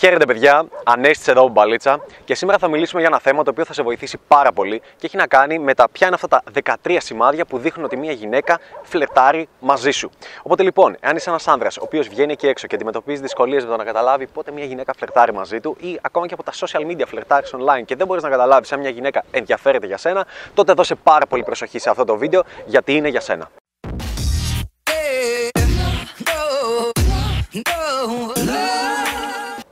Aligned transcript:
Χαίρετε, 0.00 0.24
παιδιά. 0.24 0.64
Ανέστη 0.84 1.30
εδώ, 1.30 1.48
μπαλίτσα. 1.48 2.00
Και 2.24 2.34
σήμερα 2.34 2.58
θα 2.58 2.68
μιλήσουμε 2.68 3.00
για 3.00 3.10
ένα 3.10 3.20
θέμα 3.20 3.42
το 3.42 3.50
οποίο 3.50 3.64
θα 3.64 3.72
σε 3.72 3.82
βοηθήσει 3.82 4.18
πάρα 4.28 4.52
πολύ 4.52 4.80
και 4.96 5.06
έχει 5.06 5.16
να 5.16 5.26
κάνει 5.26 5.58
με 5.58 5.74
τα 5.74 5.88
ποια 5.92 6.06
είναι 6.06 6.16
αυτά 6.22 6.28
τα 6.28 6.42
13 6.84 6.96
σημάδια 7.00 7.44
που 7.44 7.58
δείχνουν 7.58 7.84
ότι 7.84 7.96
μια 7.96 8.12
γυναίκα 8.12 8.58
φλερτάρει 8.82 9.48
μαζί 9.60 9.90
σου. 9.90 10.10
Οπότε 10.42 10.62
λοιπόν, 10.62 10.96
εάν 11.00 11.16
είσαι 11.16 11.30
ένας 11.30 11.48
άνδρας 11.48 11.76
ο 11.76 11.80
οποίος 11.84 12.08
βγαίνει 12.08 12.32
εκεί 12.32 12.46
έξω 12.46 12.66
και 12.66 12.74
αντιμετωπίζεις 12.74 13.20
δυσκολίες 13.20 13.64
με 13.64 13.70
το 13.70 13.76
να 13.76 13.84
καταλάβει 13.84 14.26
πότε 14.26 14.52
μια 14.52 14.64
γυναίκα 14.64 14.92
φλερτάρει 14.96 15.32
μαζί 15.32 15.60
του 15.60 15.76
ή 15.80 15.98
ακόμα 16.02 16.26
και 16.26 16.34
από 16.34 16.42
τα 16.42 16.52
social 16.52 16.90
media 16.90 17.06
φλερτάρεις 17.06 17.54
online 17.54 17.84
και 17.84 17.96
δεν 17.96 18.06
μπορείς 18.06 18.22
να 18.22 18.28
καταλάβεις 18.28 18.72
αν 18.72 18.80
μια 18.80 18.90
γυναίκα 18.90 19.24
ενδιαφέρεται 19.30 19.86
για 19.86 19.96
σένα, 19.96 20.26
τότε 20.54 20.72
δώσε 20.72 20.94
πάρα 20.94 21.26
πολύ 21.26 21.42
προσοχή 21.42 21.78
σε 21.78 21.90
αυτό 21.90 22.04
το 22.04 22.16
βίντεο 22.16 22.42
γιατί 22.66 22.94
είναι 22.96 23.08
για 23.08 23.20
σένα. 23.20 23.50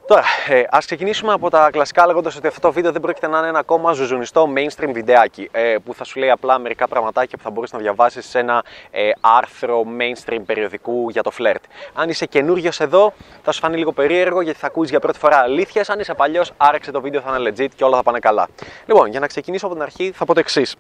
Τώρα, 0.08 0.24
ε, 0.48 0.62
ας 0.70 0.84
ξεκινήσουμε 0.84 1.32
από 1.32 1.50
τα 1.50 1.70
κλασικά 1.70 2.06
λέγοντας 2.06 2.36
ότι 2.36 2.46
αυτό 2.46 2.60
το 2.60 2.72
βίντεο 2.72 2.92
δεν 2.92 3.00
πρόκειται 3.00 3.26
να 3.26 3.38
είναι 3.38 3.48
ένα 3.48 3.58
ακόμα 3.58 3.92
ζουζουνιστό 3.92 4.52
mainstream 4.56 4.90
βιντεάκι 4.92 5.48
ε, 5.52 5.76
που 5.84 5.94
θα 5.94 6.04
σου 6.04 6.18
λέει 6.18 6.30
απλά 6.30 6.58
μερικά 6.58 6.88
πραγματάκια 6.88 7.36
που 7.36 7.42
θα 7.42 7.50
μπορείς 7.50 7.72
να 7.72 7.78
διαβάσεις 7.78 8.26
σε 8.26 8.38
ένα 8.38 8.64
ε, 8.90 9.10
άρθρο 9.20 9.84
mainstream 9.98 10.40
περιοδικού 10.46 11.10
για 11.10 11.22
το 11.22 11.30
φλερτ. 11.30 11.64
Αν 11.94 12.08
είσαι 12.08 12.26
καινούριος 12.26 12.80
εδώ 12.80 13.12
θα 13.42 13.52
σου 13.52 13.60
φανεί 13.60 13.76
λίγο 13.76 13.92
περίεργο 13.92 14.40
γιατί 14.40 14.58
θα 14.58 14.66
ακούεις 14.66 14.90
για 14.90 15.00
πρώτη 15.00 15.18
φορά 15.18 15.36
αλήθειες, 15.36 15.90
αν 15.90 16.00
είσαι 16.00 16.14
παλιός 16.14 16.52
άρεξε 16.56 16.90
το 16.90 17.00
βίντεο 17.00 17.20
θα 17.20 17.36
είναι 17.36 17.50
legit 17.50 17.68
και 17.76 17.84
όλα 17.84 17.96
θα 17.96 18.02
πάνε 18.02 18.18
καλά. 18.18 18.48
Λοιπόν, 18.86 19.10
για 19.10 19.20
να 19.20 19.26
ξεκινήσω 19.26 19.66
από 19.66 19.74
την 19.74 19.84
αρχή 19.84 20.12
θα 20.12 20.24
πω 20.24 20.34
το 20.34 20.40
εξής. 20.40 20.76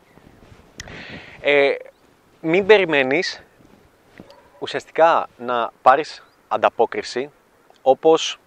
Ε, 1.40 1.74
μην 2.40 2.66
περιμένεις 2.66 3.42
ουσιαστικά 4.58 5.28
να 5.36 5.70
πάρεις 5.82 6.24
ανταπόκριση 6.48 7.30
όπως 7.82 8.38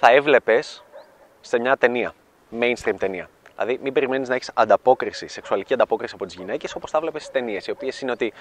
θα 0.00 0.12
έβλεπες 0.12 0.84
σε 1.40 1.58
μια 1.58 1.76
ταινία, 1.76 2.14
mainstream 2.60 2.94
ταινία. 2.98 3.28
Δηλαδή, 3.56 3.78
μην 3.82 3.92
περιμένεις 3.92 4.28
να 4.28 4.34
έχεις 4.34 4.50
ανταπόκριση, 4.54 5.28
σεξουαλική 5.28 5.74
ανταπόκριση 5.74 6.14
από 6.14 6.26
τις 6.26 6.34
γυναίκες 6.34 6.74
όπως 6.74 6.90
τα 6.90 7.00
βλέπεις 7.00 7.22
στις 7.22 7.34
ταινίες, 7.34 7.66
οι 7.66 7.70
οποίες 7.70 8.00
είναι 8.00 8.10
ότι 8.10 8.32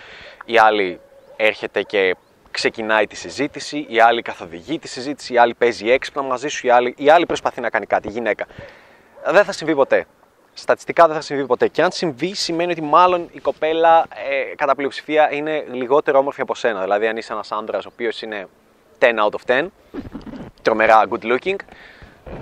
η 0.45 0.57
άλλη 0.57 0.99
έρχεται 1.35 1.81
και 1.81 2.15
ξεκινάει 2.52 3.07
τη 3.07 3.15
συζήτηση, 3.15 3.85
η 3.89 3.99
άλλη 3.99 4.21
καθοδηγεί 4.21 4.80
τη 4.80 4.87
συζήτηση, 4.87 5.33
η 5.33 5.37
άλλη 5.37 5.53
παίζει 5.53 5.91
έξυπνα 5.91 6.21
μαζί 6.21 6.47
σου, 6.47 6.67
η 6.67 6.69
άλλη, 6.69 6.93
η 6.97 7.09
άλλη 7.09 7.25
προσπαθεί 7.25 7.61
να 7.61 7.69
κάνει 7.69 7.85
κάτι, 7.85 8.07
η 8.07 8.11
γυναίκα. 8.11 8.45
Δεν 9.25 9.43
θα 9.43 9.52
συμβεί 9.52 9.75
ποτέ. 9.75 10.05
Στατιστικά 10.53 11.05
δεν 11.05 11.15
θα 11.15 11.21
συμβεί 11.21 11.45
ποτέ. 11.45 11.67
Και 11.67 11.81
αν 11.81 11.91
συμβεί, 11.91 12.33
σημαίνει 12.33 12.71
ότι 12.71 12.81
μάλλον 12.81 13.30
η 13.31 13.39
κοπέλα 13.39 14.05
ε, 14.30 14.55
κατά 14.55 14.75
πλειοψηφία 14.75 15.31
είναι 15.33 15.65
λιγότερο 15.71 16.19
όμορφη 16.19 16.41
από 16.41 16.55
σένα. 16.55 16.81
Δηλαδή, 16.81 17.07
αν 17.07 17.17
είσαι 17.17 17.33
ένας 17.33 17.52
άντρας 17.52 17.85
ο 17.85 17.89
οποίος 17.93 18.21
είναι 18.21 18.47
10 18.99 19.05
out 19.05 19.30
of 19.30 19.61
10, 19.61 19.67
τρομερά 20.61 21.03
good 21.09 21.23
looking, 21.23 21.55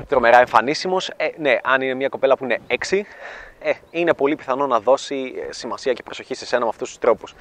τρομερά 0.08 0.40
εμφανίσιμος. 0.40 1.10
Ε, 1.18 1.28
ναι, 1.38 1.58
αν 1.64 1.82
είναι 1.82 1.94
μια 1.94 2.08
κοπέλα 2.08 2.38
που 2.38 2.44
είναι 2.44 2.60
6, 2.68 3.06
ε, 3.60 3.72
είναι 3.92 4.14
πολύ 4.14 4.36
πιθανό 4.36 4.68
να 4.68 4.80
δώσει 4.80 5.34
ε, 5.50 5.52
σημασία 5.54 5.94
και 5.94 6.04
προσοχή 6.04 6.36
σε 6.36 6.46
σένα 6.46 6.64
με 6.64 6.70
αυτούς 6.70 6.90
τους 6.90 7.00
τρόπους. 7.00 7.36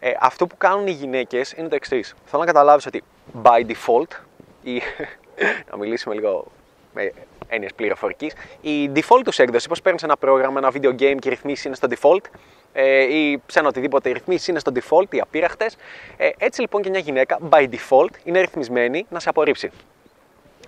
Ε, 0.00 0.12
αυτό 0.20 0.46
που 0.46 0.56
κάνουν 0.56 0.86
οι 0.86 0.90
γυναίκες 0.90 1.52
είναι 1.52 1.68
το 1.68 1.74
εξής. 1.74 2.14
Θέλω 2.24 2.42
να 2.42 2.48
καταλάβεις 2.48 2.86
ότι 2.86 3.02
by 3.42 3.66
default, 3.66 4.16
ή 4.62 4.82
να 5.70 5.76
μιλήσουμε 5.76 6.14
λίγο 6.14 6.46
με 6.94 7.12
έννοιες 7.48 7.74
πληροφορικής, 7.74 8.32
η 8.60 8.90
default 8.94 9.20
τους 9.24 9.38
έκδοση, 9.38 9.68
πώς 9.68 9.82
παίρνεις 9.82 10.02
ένα 10.02 10.16
πρόγραμμα, 10.16 10.58
ένα 10.58 10.72
video 10.72 10.90
game 10.90 11.16
και 11.18 11.28
οι 11.28 11.28
ρυθμίσεις 11.28 11.64
είναι 11.64 11.74
στο 11.74 11.88
default, 11.90 12.24
ε, 12.72 13.02
ή 13.02 13.42
σε 13.46 13.58
ένα 13.58 13.68
οτιδήποτε 13.68 14.08
οι 14.08 14.12
ρυθμίσεις 14.12 14.48
είναι 14.48 14.58
στο 14.58 14.72
default, 14.74 15.14
οι 15.14 15.20
απείραχτες. 15.20 15.76
Ε, 16.16 16.28
έτσι 16.38 16.60
λοιπόν 16.60 16.82
και 16.82 16.90
μια 16.90 17.00
γυναίκα 17.00 17.38
by 17.50 17.68
default 17.68 18.10
είναι 18.24 18.40
ρυθμισμένη 18.40 19.06
να 19.08 19.20
σε 19.20 19.28
απορρίψει 19.28 19.70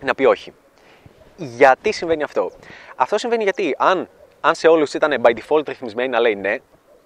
να 0.01 0.15
πει 0.15 0.25
όχι. 0.25 0.53
Γιατί 1.37 1.93
συμβαίνει 1.93 2.23
αυτό; 2.23 2.51
Αυτό 2.97 3.19
συμβαίνει 3.19 3.43
γιατί 3.43 3.75
αν, 3.79 4.09
αν 4.41 4.55
σε 4.55 4.69
όλους 4.69 4.95
ήταν 4.95 5.23
by 5.23 5.31
default 5.31 5.69
ρυθμισμένη 5.69 6.09
να 6.09 6.20
λέει 6.20 6.34
ναι, 6.34 6.56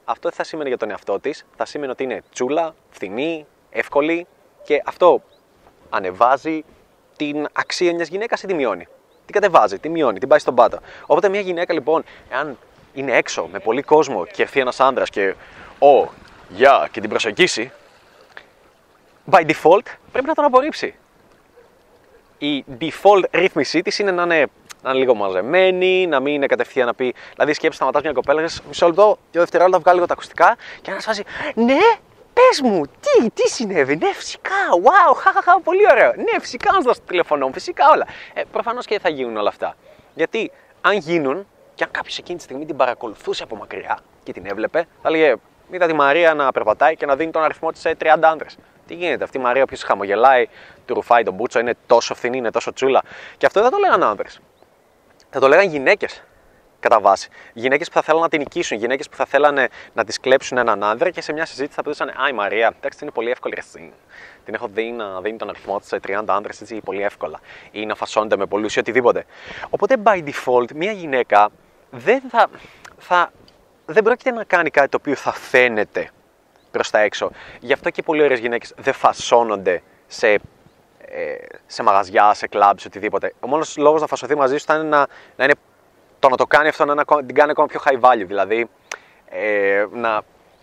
αυτό 0.04 0.28
δεν 0.28 0.32
θα 0.32 0.44
σημαίνει 0.44 0.68
για 0.68 0.78
τον 0.78 0.90
εαυτό 0.90 1.20
της. 1.20 1.44
Θα 1.56 1.64
σημαίνει 1.64 1.90
ότι 1.90 2.02
είναι 2.02 2.22
τσούλα, 2.32 2.74
φθηνή, 2.90 3.46
εύκολη 3.70 4.26
και 4.62 4.82
αυτό 4.84 5.22
ανεβάζει 5.90 6.64
την 7.16 7.48
αξία 7.52 7.94
μιας 7.94 8.08
γυναίκας 8.08 8.42
ή 8.42 8.46
τη 8.46 8.54
μειώνει. 8.54 8.86
Την 9.24 9.34
κατεβάζει, 9.34 9.78
τη 9.78 9.88
μειώνει, 9.88 10.18
την 10.18 10.28
πάει 10.28 10.38
στον 10.38 10.54
πάτο. 10.54 10.78
Οπότε 11.06 11.28
μια 11.28 11.40
γυναίκα 11.40 11.72
λοιπόν, 11.72 12.04
εάν 12.30 12.58
είναι 12.94 13.16
έξω 13.16 13.48
με 13.52 13.58
πολύ 13.58 13.82
κόσμο 13.82 14.26
και 14.26 14.42
έρθει 14.42 14.60
ένας 14.60 14.80
άντρα 14.80 15.04
και 15.04 15.34
ο, 15.78 16.08
γεια, 16.48 16.88
και 16.90 17.00
την 17.00 17.10
προσεγγίσει, 17.10 17.72
by 19.30 19.40
default 19.40 19.86
πρέπει 20.12 20.26
να 20.26 20.34
τον 20.34 20.44
απορρίψει 20.44 20.94
η 22.38 22.64
default 22.80 23.22
ρύθμισή 23.30 23.82
της 23.82 23.98
είναι 23.98 24.10
να 24.10 24.22
είναι, 24.22 24.46
να 24.82 24.90
είναι 24.90 24.98
λίγο 24.98 25.14
μαζεμένη, 25.14 26.06
να 26.06 26.20
μην 26.20 26.34
είναι 26.34 26.46
κατευθείαν 26.46 26.86
να 26.86 26.94
πει. 26.94 27.14
Δηλαδή, 27.34 27.52
σκέψη, 27.52 27.76
σταματάς 27.76 28.02
μια 28.02 28.12
κοπέλα, 28.12 28.40
λες 28.40 28.62
μισό 28.68 28.86
λεπτό, 28.86 29.18
δύο 29.30 29.40
δευτερόλεπτα 29.40 29.78
βγάλει 29.78 29.94
λίγο 29.94 30.06
τα 30.06 30.12
ακουστικά 30.12 30.56
και 30.82 30.90
να 30.90 31.00
σα 31.00 31.12
Ναι, 31.62 31.78
πες 32.32 32.60
μου, 32.62 32.82
τι, 32.86 33.30
τι 33.30 33.48
συνέβη, 33.48 33.96
ναι, 33.96 34.12
φυσικά, 34.14 34.50
wow, 34.82 35.14
χαχαχα, 35.16 35.60
πολύ 35.60 35.86
ωραίο. 35.90 36.12
Ναι, 36.16 36.40
φυσικά 36.40 36.72
να 36.72 36.78
σου 36.78 36.84
δώσω 36.84 37.00
το 37.00 37.06
τηλεφωνό 37.06 37.46
μου, 37.46 37.52
φυσικά 37.52 37.90
όλα. 37.92 38.06
Ε, 38.34 38.42
Προφανώς 38.52 38.86
και 38.86 38.98
θα 38.98 39.08
γίνουν 39.08 39.36
όλα 39.36 39.48
αυτά. 39.48 39.76
Γιατί 40.14 40.50
αν 40.80 40.96
γίνουν 40.96 41.46
και 41.74 41.84
αν 41.84 41.90
κάποιος 41.90 42.18
εκείνη 42.18 42.38
τη 42.38 42.44
στιγμή 42.44 42.64
την 42.64 42.76
παρακολουθούσε 42.76 43.42
από 43.42 43.56
μακριά 43.56 43.98
και 44.22 44.32
την 44.32 44.46
έβλεπε, 44.46 44.86
θα 45.02 45.10
λέγε 45.10 45.34
Είδα 45.70 45.86
τη 45.86 45.92
Μαρία 45.92 46.34
να 46.34 46.52
περπατάει 46.52 46.96
και 46.96 47.06
να 47.06 47.16
δίνει 47.16 47.30
τον 47.30 47.42
αριθμό 47.42 47.70
της 47.72 47.80
σε 47.80 47.96
30 48.02 48.06
άντρε. 48.20 48.46
Τι 48.86 48.94
γίνεται, 48.94 49.24
αυτή 49.24 49.38
η 49.38 49.40
Μαρία, 49.40 49.62
όποιος 49.62 49.82
χαμογελάει, 49.82 50.48
του 50.84 50.94
ρουφάει 50.94 51.22
τον 51.22 51.34
μπούτσο, 51.34 51.58
είναι 51.58 51.74
τόσο 51.86 52.14
φθηνή, 52.14 52.36
είναι 52.36 52.50
τόσο 52.50 52.72
τσούλα. 52.72 53.02
Και 53.36 53.46
αυτό 53.46 53.62
δεν 53.62 53.70
το 53.70 53.78
λέγανε 53.78 54.04
άντρε. 54.04 54.28
Θα 55.30 55.40
το 55.40 55.48
λέγανε 55.48 55.68
γυναίκες 55.68 56.22
κατά 56.84 57.00
βάση. 57.00 57.28
Γυναίκες 57.52 57.88
που 57.88 57.94
θα 57.94 58.02
θέλανε 58.02 58.22
να 58.22 58.28
την 58.28 58.38
νικήσουν, 58.38 58.78
γυναίκες 58.78 59.08
που 59.08 59.16
θα 59.16 59.24
θέλανε 59.24 59.68
να 59.92 60.04
τη 60.04 60.20
κλέψουν 60.20 60.58
έναν 60.58 60.84
άνδρα 60.84 61.10
και 61.10 61.20
σε 61.20 61.32
μια 61.32 61.44
συζήτηση 61.44 61.74
θα 61.74 61.82
πούσαν 61.82 62.08
Α, 62.08 62.28
η 62.28 62.32
Μαρία, 62.32 62.74
εντάξει, 62.76 62.98
είναι 63.02 63.10
πολύ 63.10 63.30
εύκολη 63.30 63.54
εσύ. 63.56 63.92
Την 64.44 64.54
έχω 64.54 64.68
δει 64.72 64.90
να 64.90 65.20
δίνει 65.20 65.36
τον 65.36 65.48
αριθμό 65.48 65.78
της 65.78 65.88
σε 65.88 66.00
30 66.06 66.24
άντρε 66.26 66.52
έτσι 66.60 66.80
πολύ 66.84 67.02
εύκολα. 67.02 67.40
Ή 67.70 67.86
να 67.86 67.94
φασώνεται 67.94 68.36
με 68.36 68.46
πολλούς 68.46 68.76
ή 68.76 68.78
οτιδήποτε. 68.78 69.24
Οπότε 69.70 69.96
by 70.04 70.24
default 70.24 70.72
μια 70.74 70.92
γυναίκα 70.92 71.50
δεν 71.90 72.22
θα, 72.30 72.48
θα 72.98 73.32
δεν 73.86 74.02
πρόκειται 74.02 74.30
να 74.30 74.44
κάνει 74.44 74.70
κάτι 74.70 74.88
το 74.88 74.96
οποίο 75.00 75.14
θα 75.14 75.32
φαίνεται 75.32 76.10
προς 76.74 76.90
τα 76.90 76.98
έξω. 76.98 77.30
Γι' 77.60 77.72
αυτό 77.72 77.90
και 77.90 78.02
πολύ 78.02 78.22
ωραίες 78.22 78.38
γυναίκες 78.38 78.72
δεν 78.76 78.92
φασώνονται 78.92 79.82
σε, 80.06 80.28
ε, 80.28 80.40
σε 81.66 81.82
μαγαζιά, 81.82 82.34
σε 82.34 82.46
κλαμπ, 82.46 82.78
σε 82.78 82.86
οτιδήποτε. 82.86 83.32
Ο 83.40 83.46
μόνος 83.46 83.76
λόγος 83.76 84.00
να 84.00 84.06
φασωθεί 84.06 84.34
μαζί 84.34 84.56
σου 84.56 84.64
θα 84.64 84.74
είναι 84.74 84.84
να, 84.84 85.06
να 85.36 85.44
είναι 85.44 85.54
το 86.18 86.28
να 86.28 86.36
το 86.36 86.46
κάνει 86.46 86.68
αυτό 86.68 86.84
να 86.84 87.04
την 87.04 87.34
κάνει 87.34 87.50
ακόμα 87.50 87.66
πιο 87.66 87.80
high 87.84 88.00
value. 88.00 88.26
Δηλαδή, 88.26 88.68
ε, 89.28 89.86
να, 89.92 90.22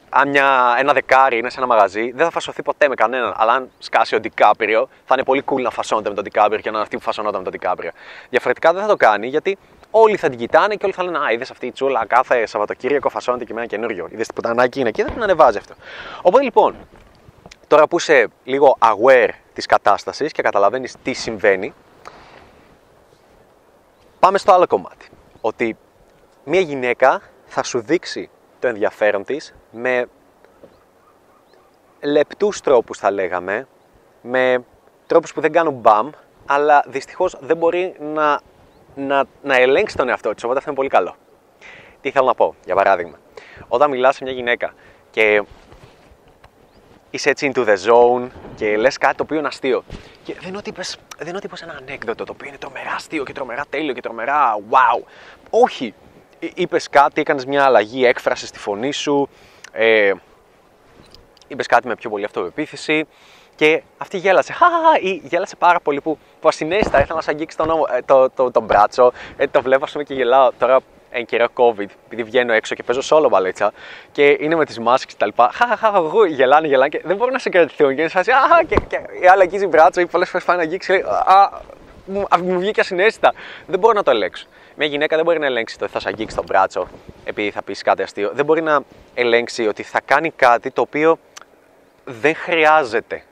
αν 0.09 0.29
μια, 0.29 0.75
ένα 0.77 0.93
δεκάρι 0.93 1.37
είναι 1.37 1.49
σε 1.49 1.57
ένα 1.57 1.67
μαγαζί, 1.67 2.11
δεν 2.11 2.25
θα 2.25 2.31
φασωθεί 2.31 2.61
ποτέ 2.61 2.87
με 2.87 2.95
κανέναν. 2.95 3.33
Αλλά 3.35 3.53
αν 3.53 3.69
σκάσει 3.79 4.15
ο 4.15 4.19
Ντικάπριο, 4.19 4.89
θα 5.05 5.13
είναι 5.13 5.23
πολύ 5.23 5.43
cool 5.45 5.61
να 5.61 5.69
φασώνεται 5.69 6.09
με 6.09 6.15
τον 6.15 6.23
Ντικάπριο 6.23 6.59
και 6.59 6.69
να 6.69 6.73
είναι 6.73 6.81
αυτή 6.81 6.97
που 6.97 7.03
φασωνόταν 7.03 7.37
με 7.37 7.43
τον 7.43 7.53
Ντικάπριο. 7.53 7.91
Διαφορετικά 8.29 8.73
δεν 8.73 8.81
θα 8.81 8.87
το 8.87 8.95
κάνει 8.95 9.27
γιατί 9.27 9.57
όλοι 9.91 10.17
θα 10.17 10.29
την 10.29 10.37
κοιτάνε 10.37 10.75
και 10.75 10.85
όλοι 10.85 10.93
θα 10.93 11.03
λένε 11.03 11.17
Α, 11.17 11.31
είδες 11.31 11.51
αυτή 11.51 11.65
η 11.65 11.71
τσούλα 11.71 12.05
κάθε 12.05 12.45
Σαββατοκύριακο 12.45 13.09
φασώνεται 13.09 13.45
και 13.45 13.53
με 13.53 13.59
ένα 13.59 13.69
καινούριο. 13.69 14.07
Είδες 14.11 14.27
τι 14.27 14.33
πουτανάκι 14.33 14.79
είναι 14.79 14.91
και 14.91 15.03
δεν 15.03 15.13
την 15.13 15.23
ανεβάζει 15.23 15.57
αυτό. 15.57 15.73
Οπότε 16.21 16.43
λοιπόν, 16.43 16.75
τώρα 17.67 17.87
που 17.87 17.97
είσαι 17.97 18.27
λίγο 18.43 18.77
aware 18.79 19.29
της 19.53 19.65
κατάστασης 19.65 20.31
και 20.31 20.41
καταλαβαίνεις 20.41 20.95
τι 21.03 21.13
συμβαίνει, 21.13 21.73
πάμε 24.19 24.37
στο 24.37 24.51
άλλο 24.51 24.67
κομμάτι. 24.67 25.09
Ότι 25.41 25.77
μια 26.43 26.59
γυναίκα 26.59 27.21
θα 27.45 27.63
σου 27.63 27.79
δείξει 27.79 28.29
το 28.59 28.67
ενδιαφέρον 28.67 29.23
της 29.23 29.53
με 29.71 30.07
λεπτούς 32.01 32.61
τρόπους 32.61 32.97
θα 32.97 33.11
λέγαμε, 33.11 33.67
με 34.21 34.63
τρόπους 35.07 35.33
που 35.33 35.41
δεν 35.41 35.51
κάνουν 35.51 35.73
μπαμ, 35.73 36.09
αλλά 36.45 36.83
δυστυχώς 36.87 37.37
δεν 37.41 37.57
μπορεί 37.57 37.95
να 37.99 38.39
να, 38.95 39.25
να 39.43 39.55
ελέγξει 39.55 39.95
τον 39.95 40.09
εαυτό 40.09 40.33
της. 40.33 40.43
Οπότε 40.43 40.57
αυτό 40.57 40.69
είναι 40.69 40.79
πολύ 40.79 40.89
καλό. 40.89 41.15
Τι 42.01 42.11
θέλω 42.11 42.25
να 42.25 42.35
πω, 42.35 42.55
για 42.65 42.75
παράδειγμα, 42.75 43.17
όταν 43.67 43.89
μιλάς 43.89 44.15
σε 44.15 44.23
μια 44.23 44.33
γυναίκα 44.33 44.73
και 45.11 45.43
είσαι 47.09 47.29
έτσι 47.29 47.51
into 47.53 47.65
the 47.65 47.75
zone 47.87 48.27
και 48.55 48.77
λες 48.77 48.97
κάτι 48.97 49.15
το 49.15 49.23
οποίο 49.23 49.37
είναι 49.37 49.47
αστείο. 49.47 49.83
Και 50.23 50.33
δεν 50.33 50.47
είναι 50.47 50.57
ότι 50.57 50.69
είπες, 50.69 50.97
δεν 51.17 51.35
ότι 51.35 51.45
είπες 51.45 51.61
ένα 51.61 51.73
ανέκδοτο 51.73 52.23
το 52.23 52.31
οποίο 52.35 52.47
είναι 52.47 52.57
τρομερά 52.57 52.91
αστείο 52.95 53.23
και 53.23 53.33
τρομερά 53.33 53.65
τέλειο 53.69 53.93
και 53.93 54.01
τρομερά 54.01 54.57
wow. 54.69 55.03
Όχι. 55.49 55.93
Είπες 56.53 56.89
κάτι, 56.89 57.21
έκανες 57.21 57.45
μια 57.45 57.63
αλλαγή 57.63 58.05
έκφρασης 58.05 58.49
στη 58.49 58.59
φωνή 58.59 58.91
σου, 58.91 59.29
ε, 59.71 60.13
είπες 61.47 61.67
κάτι 61.67 61.87
με 61.87 61.95
πιο 61.95 62.09
πολύ 62.09 62.25
αυτοπεποίθηση 62.25 63.07
και 63.55 63.83
αυτή 63.97 64.17
γέλασε. 64.17 64.53
Χαχαχα, 64.53 64.99
ή 65.01 65.21
γέλασε 65.23 65.55
πάρα 65.55 65.79
πολύ 65.79 66.01
που, 66.01 66.17
που 66.41 66.47
ασυνέστητα 66.47 66.99
ήθελα 66.99 67.15
να 67.15 67.21
σου 67.21 67.31
αγγίξει 67.31 67.57
τον, 67.57 67.69
ε, 67.69 68.01
το, 68.05 68.29
το, 68.29 68.51
το, 68.51 68.61
μπράτσο. 68.61 69.11
Ε, 69.37 69.47
το 69.47 69.61
βλέπω 69.61 69.85
πούμε, 69.91 70.03
και 70.03 70.13
γελάω 70.13 70.51
τώρα 70.59 70.79
εν 71.11 71.25
καιρό 71.25 71.47
COVID, 71.53 71.85
επειδή 72.05 72.23
βγαίνω 72.23 72.53
έξω 72.53 72.75
και 72.75 72.83
παίζω 72.83 73.01
solo 73.09 73.29
μπαλίτσα 73.29 73.71
και 74.11 74.37
είναι 74.39 74.55
με 74.55 74.65
τις 74.65 74.79
μάσκε 74.79 75.13
κτλ. 75.17 75.43
Χαχαχα, 75.51 75.91
εγώ 75.95 76.25
γελάνε, 76.25 76.67
γελάνε 76.67 76.89
και 76.89 77.01
δεν 77.03 77.15
μπορούν 77.15 77.33
να 77.33 77.39
σε 77.39 77.49
κρατηθούν. 77.49 77.95
Και 77.95 78.01
είναι 78.01 78.09
σαν 78.09 78.23
και, 78.67 78.75
και 78.87 78.99
η 79.21 79.27
άλλη 79.27 79.41
αγγίζει 79.41 79.67
μπράτσο 79.67 80.01
ή 80.01 80.05
πολλές 80.05 80.29
φορές 80.29 80.45
πάει 80.45 80.57
να 80.57 80.61
αγγίξει. 80.61 80.91
Λέει, 80.91 81.01
Α, 81.25 81.49
μου, 82.05 82.25
μου 82.41 82.59
βγήκε 82.59 82.79
ασυναίσθητα. 82.79 83.33
Δεν 83.67 83.79
μπορώ 83.79 83.93
να 83.93 84.03
το 84.03 84.11
ελέγξω. 84.11 84.45
Μια 84.75 84.87
γυναίκα 84.87 85.15
δεν 85.15 85.25
μπορεί 85.25 85.39
να 85.39 85.45
ελέγξει 85.45 85.77
το 85.77 85.83
ότι 85.83 85.93
θα 85.93 85.99
σε 85.99 86.07
αγγίξει 86.07 86.35
τον 86.35 86.45
μπράτσο 86.45 86.87
επειδή 87.23 87.51
θα 87.51 87.61
πεις 87.61 87.81
κάτι 87.81 88.01
αστείο. 88.01 88.31
Δεν 88.33 88.45
μπορεί 88.45 88.61
να 88.61 88.81
ελέγξει 89.13 89.67
ότι 89.67 89.83
θα 89.83 90.01
κάνει 90.05 90.31
κάτι 90.35 90.71
το 90.71 90.81
οποίο 90.81 91.17
δεν 92.05 92.35
χρειάζεται. 92.35 93.23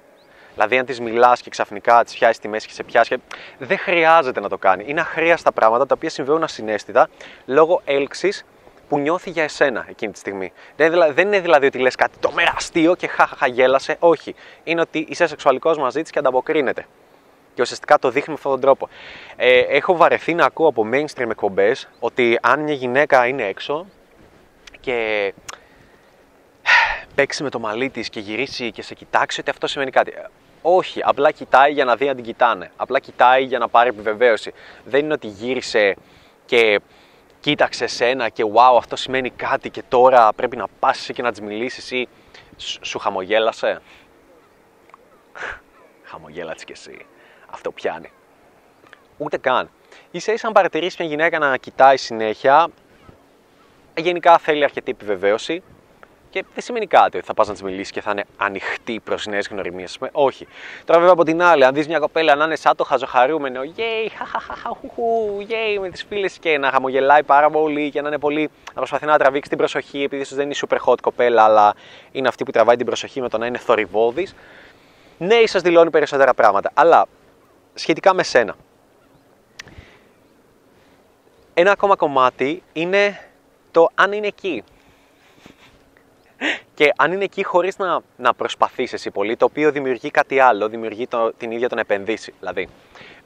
Δηλαδή, 0.61 0.77
αν 0.77 0.85
τη 0.85 1.01
μιλάς 1.01 1.41
και 1.41 1.49
ξαφνικά 1.49 2.03
τη 2.03 2.13
πιάσει 2.13 2.39
τη 2.39 2.47
μέση 2.47 2.67
και 2.67 2.73
σε 2.73 2.83
πιάσει, 2.83 3.15
δεν 3.57 3.77
χρειάζεται 3.77 4.39
να 4.39 4.49
το 4.49 4.57
κάνει. 4.57 4.83
Είναι 4.87 5.01
αχρίαστα 5.01 5.51
πράγματα 5.51 5.85
τα 5.85 5.93
οποία 5.97 6.09
συμβαίνουν 6.09 6.43
ασυναίσθητα 6.43 7.09
λόγω 7.45 7.81
έλξης 7.85 8.45
που 8.89 8.99
νιώθει 8.99 9.29
για 9.29 9.43
εσένα 9.43 9.85
εκείνη 9.89 10.11
τη 10.11 10.19
στιγμή. 10.19 10.51
Δεν 10.75 11.17
είναι 11.17 11.39
δηλαδή 11.39 11.65
ότι 11.65 11.77
λες 11.77 11.95
κάτι 11.95 12.17
το 12.19 12.31
μεραστείο 12.31 12.95
και 12.95 13.07
χαχαχα 13.07 13.47
γέλασε. 13.47 13.95
Όχι. 13.99 14.35
Είναι 14.63 14.81
ότι 14.81 15.05
είσαι 15.09 15.27
σεξουαλικός 15.27 15.77
μαζί 15.77 16.01
της 16.01 16.11
και 16.11 16.19
ανταποκρίνεται. 16.19 16.85
Και 17.53 17.61
ουσιαστικά 17.61 17.99
το 17.99 18.09
δείχνει 18.09 18.27
με 18.27 18.33
αυτόν 18.33 18.51
τον 18.51 18.61
τρόπο. 18.61 18.89
Ε, 19.35 19.59
έχω 19.59 19.95
βαρεθεί 19.95 20.33
να 20.33 20.45
ακούω 20.45 20.67
από 20.67 20.89
mainstream 20.93 21.29
εκπομπές 21.29 21.89
ότι 21.99 22.39
αν 22.41 22.59
μια 22.59 22.73
γυναίκα 22.73 23.27
είναι 23.27 23.43
έξω 23.43 23.85
και 24.79 25.33
παίξει 27.15 27.43
με 27.43 27.49
το 27.49 27.59
μαλλί 27.59 27.89
της 27.89 28.09
και 28.09 28.19
γυρίσει 28.19 28.71
και 28.71 28.81
σε 28.81 28.93
κοιτάξει, 28.93 29.39
ότι 29.39 29.49
αυτό 29.49 29.67
σημαίνει 29.67 29.91
κάτι. 29.91 30.13
Όχι, 30.61 31.01
απλά 31.03 31.31
κοιτάει 31.31 31.71
για 31.71 31.85
να 31.85 31.95
δει 31.95 32.09
αν 32.09 32.15
την 32.15 32.25
κοιτάνε. 32.25 32.71
Απλά 32.75 32.99
κοιτάει 32.99 33.43
για 33.43 33.59
να 33.59 33.67
πάρει 33.67 33.89
επιβεβαίωση. 33.89 34.53
Δεν 34.85 35.03
είναι 35.03 35.13
ότι 35.13 35.27
γύρισε 35.27 35.95
και 36.45 36.81
κοίταξε 37.39 37.87
σένα 37.87 38.29
και 38.29 38.43
wow, 38.53 38.77
αυτό 38.77 38.95
σημαίνει 38.95 39.29
κάτι 39.29 39.69
και 39.69 39.83
τώρα 39.87 40.33
πρέπει 40.33 40.57
να 40.57 40.67
πας 40.79 41.09
και 41.13 41.21
να 41.21 41.31
της 41.31 41.41
μιλήσεις 41.41 41.91
ή 41.91 42.07
σου 42.81 42.99
χαμογέλασε; 42.99 43.81
Χαμογέλατες 46.03 46.63
κι 46.63 46.71
εσύ. 46.71 47.05
Αυτό 47.49 47.71
πιάνει. 47.71 48.11
Ούτε 49.17 49.37
καν. 49.37 49.69
Είσαι 50.11 50.31
ίσα 50.31 50.47
αν 50.47 50.53
παρατηρήσεις 50.53 50.99
μια 50.99 51.07
γυναίκα 51.07 51.39
να 51.39 51.57
κοιτάει 51.57 51.97
συνέχεια, 51.97 52.67
γενικά 53.97 54.37
θέλει 54.37 54.63
αρκετή 54.63 54.91
επιβεβαίωση 54.91 55.63
και 56.29 56.43
δεν 56.53 56.63
σημαίνει 56.63 56.87
κάτι 56.87 57.17
ότι 57.17 57.25
θα 57.25 57.33
πας 57.33 57.47
να 57.47 57.53
της 57.53 57.61
μιλήσεις 57.61 57.91
και 57.91 58.01
θα 58.01 58.11
είναι 58.11 58.23
ανοιχτή 58.37 58.99
προς 59.03 59.25
νέες 59.25 59.47
γνωριμίες. 59.47 59.97
Όχι. 60.11 60.47
Τώρα, 60.85 60.99
βέβαια, 60.99 61.13
από 61.13 61.23
την 61.23 61.41
άλλη, 61.41 61.65
αν 61.65 61.73
δεις 61.73 61.87
μια 61.87 61.99
κοπέλα 61.99 62.35
να 62.35 62.45
είναι 62.45 62.55
σαν 62.55 62.75
το 62.75 62.83
χαζοχαρούμενο, 62.83 63.63
γέι, 63.63 64.11
χαχαχαχουχου, 64.17 65.39
γέι, 65.39 65.79
με 65.79 65.89
τις 65.89 66.03
φίλες 66.09 66.37
και 66.39 66.57
να 66.57 66.69
χαμογελάει 66.71 67.23
πάρα 67.23 67.49
πολύ 67.49 67.89
και 67.89 68.01
να 68.01 68.07
είναι 68.07 68.19
πολύ. 68.19 68.49
να 68.67 68.73
προσπαθεί 68.73 69.05
να 69.05 69.17
τραβήξει 69.17 69.49
την 69.49 69.57
προσοχή, 69.57 70.03
επειδή 70.03 70.21
ίσως 70.21 70.35
δεν 70.35 70.45
είναι 70.45 70.55
super 70.67 70.77
hot 70.85 70.99
κοπέλα, 71.01 71.43
αλλά 71.43 71.73
είναι 72.11 72.27
αυτή 72.27 72.43
που 72.43 72.51
τραβάει 72.51 72.75
την 72.75 72.85
προσοχή 72.85 73.21
με 73.21 73.29
το 73.29 73.37
να 73.37 73.45
είναι 73.45 73.57
θορυβόδης. 73.57 74.35
Ναι, 75.17 75.45
σα 75.45 75.59
δηλώνει 75.59 75.89
περισσότερα 75.89 76.33
πράγματα. 76.33 76.71
Αλλά 76.73 77.05
σχετικά 77.73 78.13
με 78.13 78.23
σένα. 78.23 78.55
Ένα 81.53 81.71
ακόμα 81.71 81.95
κομμάτι 81.95 82.63
είναι 82.73 83.29
το 83.71 83.89
αν 83.95 84.11
είναι 84.11 84.27
εκεί. 84.27 84.63
Και 86.73 86.93
αν 86.95 87.11
είναι 87.11 87.23
εκεί 87.23 87.43
χωρίς 87.43 87.77
να, 87.77 88.01
να 88.17 88.33
προσπαθείς 88.33 88.93
εσύ 88.93 89.11
πολύ, 89.11 89.37
το 89.37 89.45
οποίο 89.45 89.71
δημιουργεί 89.71 90.11
κάτι 90.11 90.39
άλλο, 90.39 90.69
δημιουργεί 90.69 91.07
το, 91.07 91.33
την 91.33 91.51
ίδια 91.51 91.69
τον 91.69 91.77
επενδύσει. 91.77 92.33
Δηλαδή, 92.39 92.69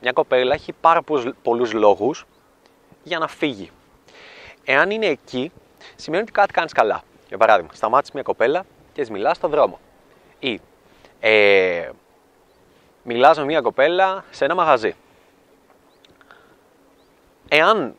μια 0.02 0.12
κοπέλα 0.12 0.54
έχει 0.54 0.74
πάρα 0.74 1.02
πολλούς 1.42 1.74
λόγους 1.74 2.26
για 3.04 3.20
να 3.20 3.28
φύγει. 3.28 3.72
Εάν 4.66 4.92
είναι 4.92 5.06
εκεί, 5.06 5.52
σημαίνει 5.96 6.24
ότι 6.24 6.32
κάτι 6.32 6.54
κάνεις 6.54 6.72
καλά. 6.72 7.04
Για 7.28 7.38
παράδειγμα, 7.38 7.74
σταμάτησε 7.74 8.12
μια 8.14 8.24
κοπέλα 8.24 8.66
και 8.94 9.08
μιλάς 9.12 9.36
στον 9.38 9.50
δρόμο. 9.50 9.80
Ή 10.40 10.60
ε, 11.20 11.90
μιλάς 13.04 13.38
με 13.38 13.44
μια 13.44 13.62
κοπέλα 13.62 14.24
σε 14.30 14.46
ένα 14.46 14.56
μαγαζί. 14.56 14.96
Εάν 17.48 17.96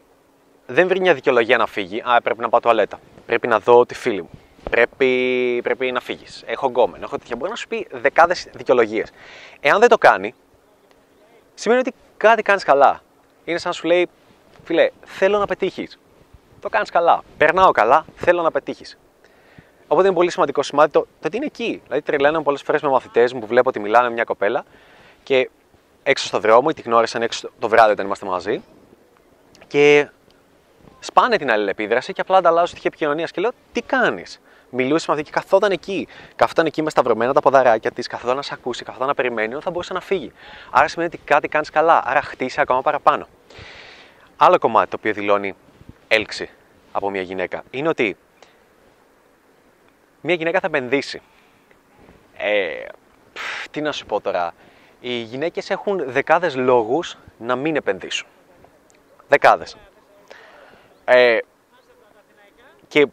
δεν 0.67 0.89
βρει 0.89 1.01
μια 1.01 1.15
δικαιολογία 1.15 1.57
να 1.57 1.67
φύγει, 1.67 2.03
α, 2.05 2.21
πρέπει 2.23 2.41
να 2.41 2.49
πάω 2.49 2.61
τουαλέτα, 2.61 3.01
πρέπει 3.27 3.49
να 3.49 3.59
δω 3.59 3.87
τη 3.87 3.95
φίλη 3.95 4.23
μου, 4.23 4.31
πρέπει, 4.71 5.61
πρέπει 5.63 5.93
να 5.93 6.01
φύγεις. 6.01 6.43
Έχω 6.47 6.67
γκόμενο, 6.67 7.05
έχω 7.05 7.19
τέτοια. 7.19 7.37
Μπορεί 7.37 7.51
να 7.51 7.57
σου 7.57 7.69
πει 7.69 7.87
δεκάδες 7.91 8.49
δικαιολογίες. 8.53 9.11
Εάν 9.61 9.81
δεν 9.81 9.89
το 9.89 9.99
κάνει, 9.99 10.35
σημαίνει 11.55 11.81
ότι 11.81 11.93
κάτι 12.17 12.43
κάνεις 12.43 12.65
καλά. 12.65 13.03
Είναι 13.45 13.59
σαν 13.59 13.71
να 13.71 13.77
σου 13.77 13.87
λέει, 13.87 14.09
φίλε, 14.65 14.91
θέλω 15.05 15.39
να 15.39 15.47
πετύχεις. 15.47 15.99
Το 16.61 16.69
κάνεις 16.69 16.91
καλά. 16.91 17.23
Περνάω 17.39 17.71
καλά, 17.71 18.05
θέλω 18.15 18.43
να 18.43 18.51
πετύχεις. 18.51 18.99
Οπότε 19.87 20.07
είναι 20.07 20.17
πολύ 20.17 20.31
σημαντικό 20.31 20.63
σημάδι 20.63 20.91
το, 20.91 21.01
το 21.01 21.27
ότι 21.27 21.37
είναι 21.37 21.47
εκεί. 21.47 21.81
Δηλαδή, 21.85 22.03
τρελαίνω 22.03 22.43
πολλές 22.43 22.63
φορές 22.63 22.83
με 22.83 22.89
μαθητές 22.89 23.33
μου 23.33 23.41
που 23.41 23.47
βλέπω 23.47 23.69
ότι 23.69 23.81
μιλάνε 23.81 24.09
με 24.09 24.15
μια 24.15 24.25
κοπέλα 24.25 24.65
και 25.23 25.51
έξω 26.03 26.27
στο 26.27 26.39
δρόμο, 26.39 26.67
ή 26.71 26.75
τη 26.75 26.83
γνώρισαν 26.83 27.23
έξω 27.23 27.51
το 27.59 27.69
βράδυ 27.69 27.93
όταν 27.93 28.07
είμαστε 28.07 28.27
μαζί. 28.27 28.63
Και 29.67 30.09
σπάνε 31.01 31.37
την 31.37 31.51
αλληλεπίδραση 31.51 32.13
και 32.13 32.21
απλά 32.21 32.37
ανταλλάσσουν 32.37 32.69
στοιχεία 32.69 32.91
επικοινωνία. 32.93 33.27
Και 33.27 33.41
λέω, 33.41 33.51
τι 33.73 33.83
κάνεις; 33.83 34.41
Μιλούσε 34.75 35.05
με 35.09 35.13
αυτή 35.13 35.31
και 35.31 35.39
καθόταν 35.41 35.73
εκεί. 35.73 36.09
Καθόταν 36.37 36.67
εκεί 36.67 36.83
με 36.83 36.91
σταυρωμένα 36.91 37.33
τα 37.33 37.41
ποδαράκια 37.41 37.91
της, 37.91 38.07
καθόταν 38.07 38.37
να 38.37 38.43
σε 38.43 38.55
ακούσει, 38.55 38.85
καθόταν 38.85 39.07
να 39.07 39.15
περιμένει 39.15 39.49
όταν 39.49 39.63
θα 39.63 39.71
μπορούσε 39.71 39.93
να 39.93 40.01
φύγει. 40.01 40.33
Άρα 40.71 40.89
σημαίνει 40.89 41.11
ότι 41.15 41.23
κάτι 41.25 41.49
κάνεις 41.49 41.71
καλά. 41.71 42.03
Άρα 42.05 42.23
χτίσει 42.23 42.61
ακόμα 42.61 42.83
παραπάνω. 42.83 43.27
Άλλο 44.37 44.59
κομμάτι 44.59 44.91
το 44.91 44.97
οποίο 44.99 45.13
δηλώνει 45.13 45.55
έλξη 46.09 46.51
από 46.93 47.11
μια 47.11 47.23
γυναίκα 47.23 47.63
είναι 47.71 47.89
ότι 47.89 48.17
μια 50.21 50.35
γυναίκα 50.35 50.61
θα 50.61 50.67
επενδύσει. 50.67 51.23
Ε, 52.37 52.85
τι 53.71 53.81
να 53.81 53.93
σου 53.93 54.07
πω 54.07 54.21
τώρα. 54.21 54.55
Οι 55.01 55.17
γυναίκες 55.17 55.71
έχουν 55.71 56.03
δεκάδες 56.07 56.57
λόγους 56.57 57.17
να 57.39 57.57
μην 57.57 57.77
επενδύσουν. 57.77 58.27
Δεκάδες. 59.29 59.77
Ε, 61.05 61.39
και 62.89 63.07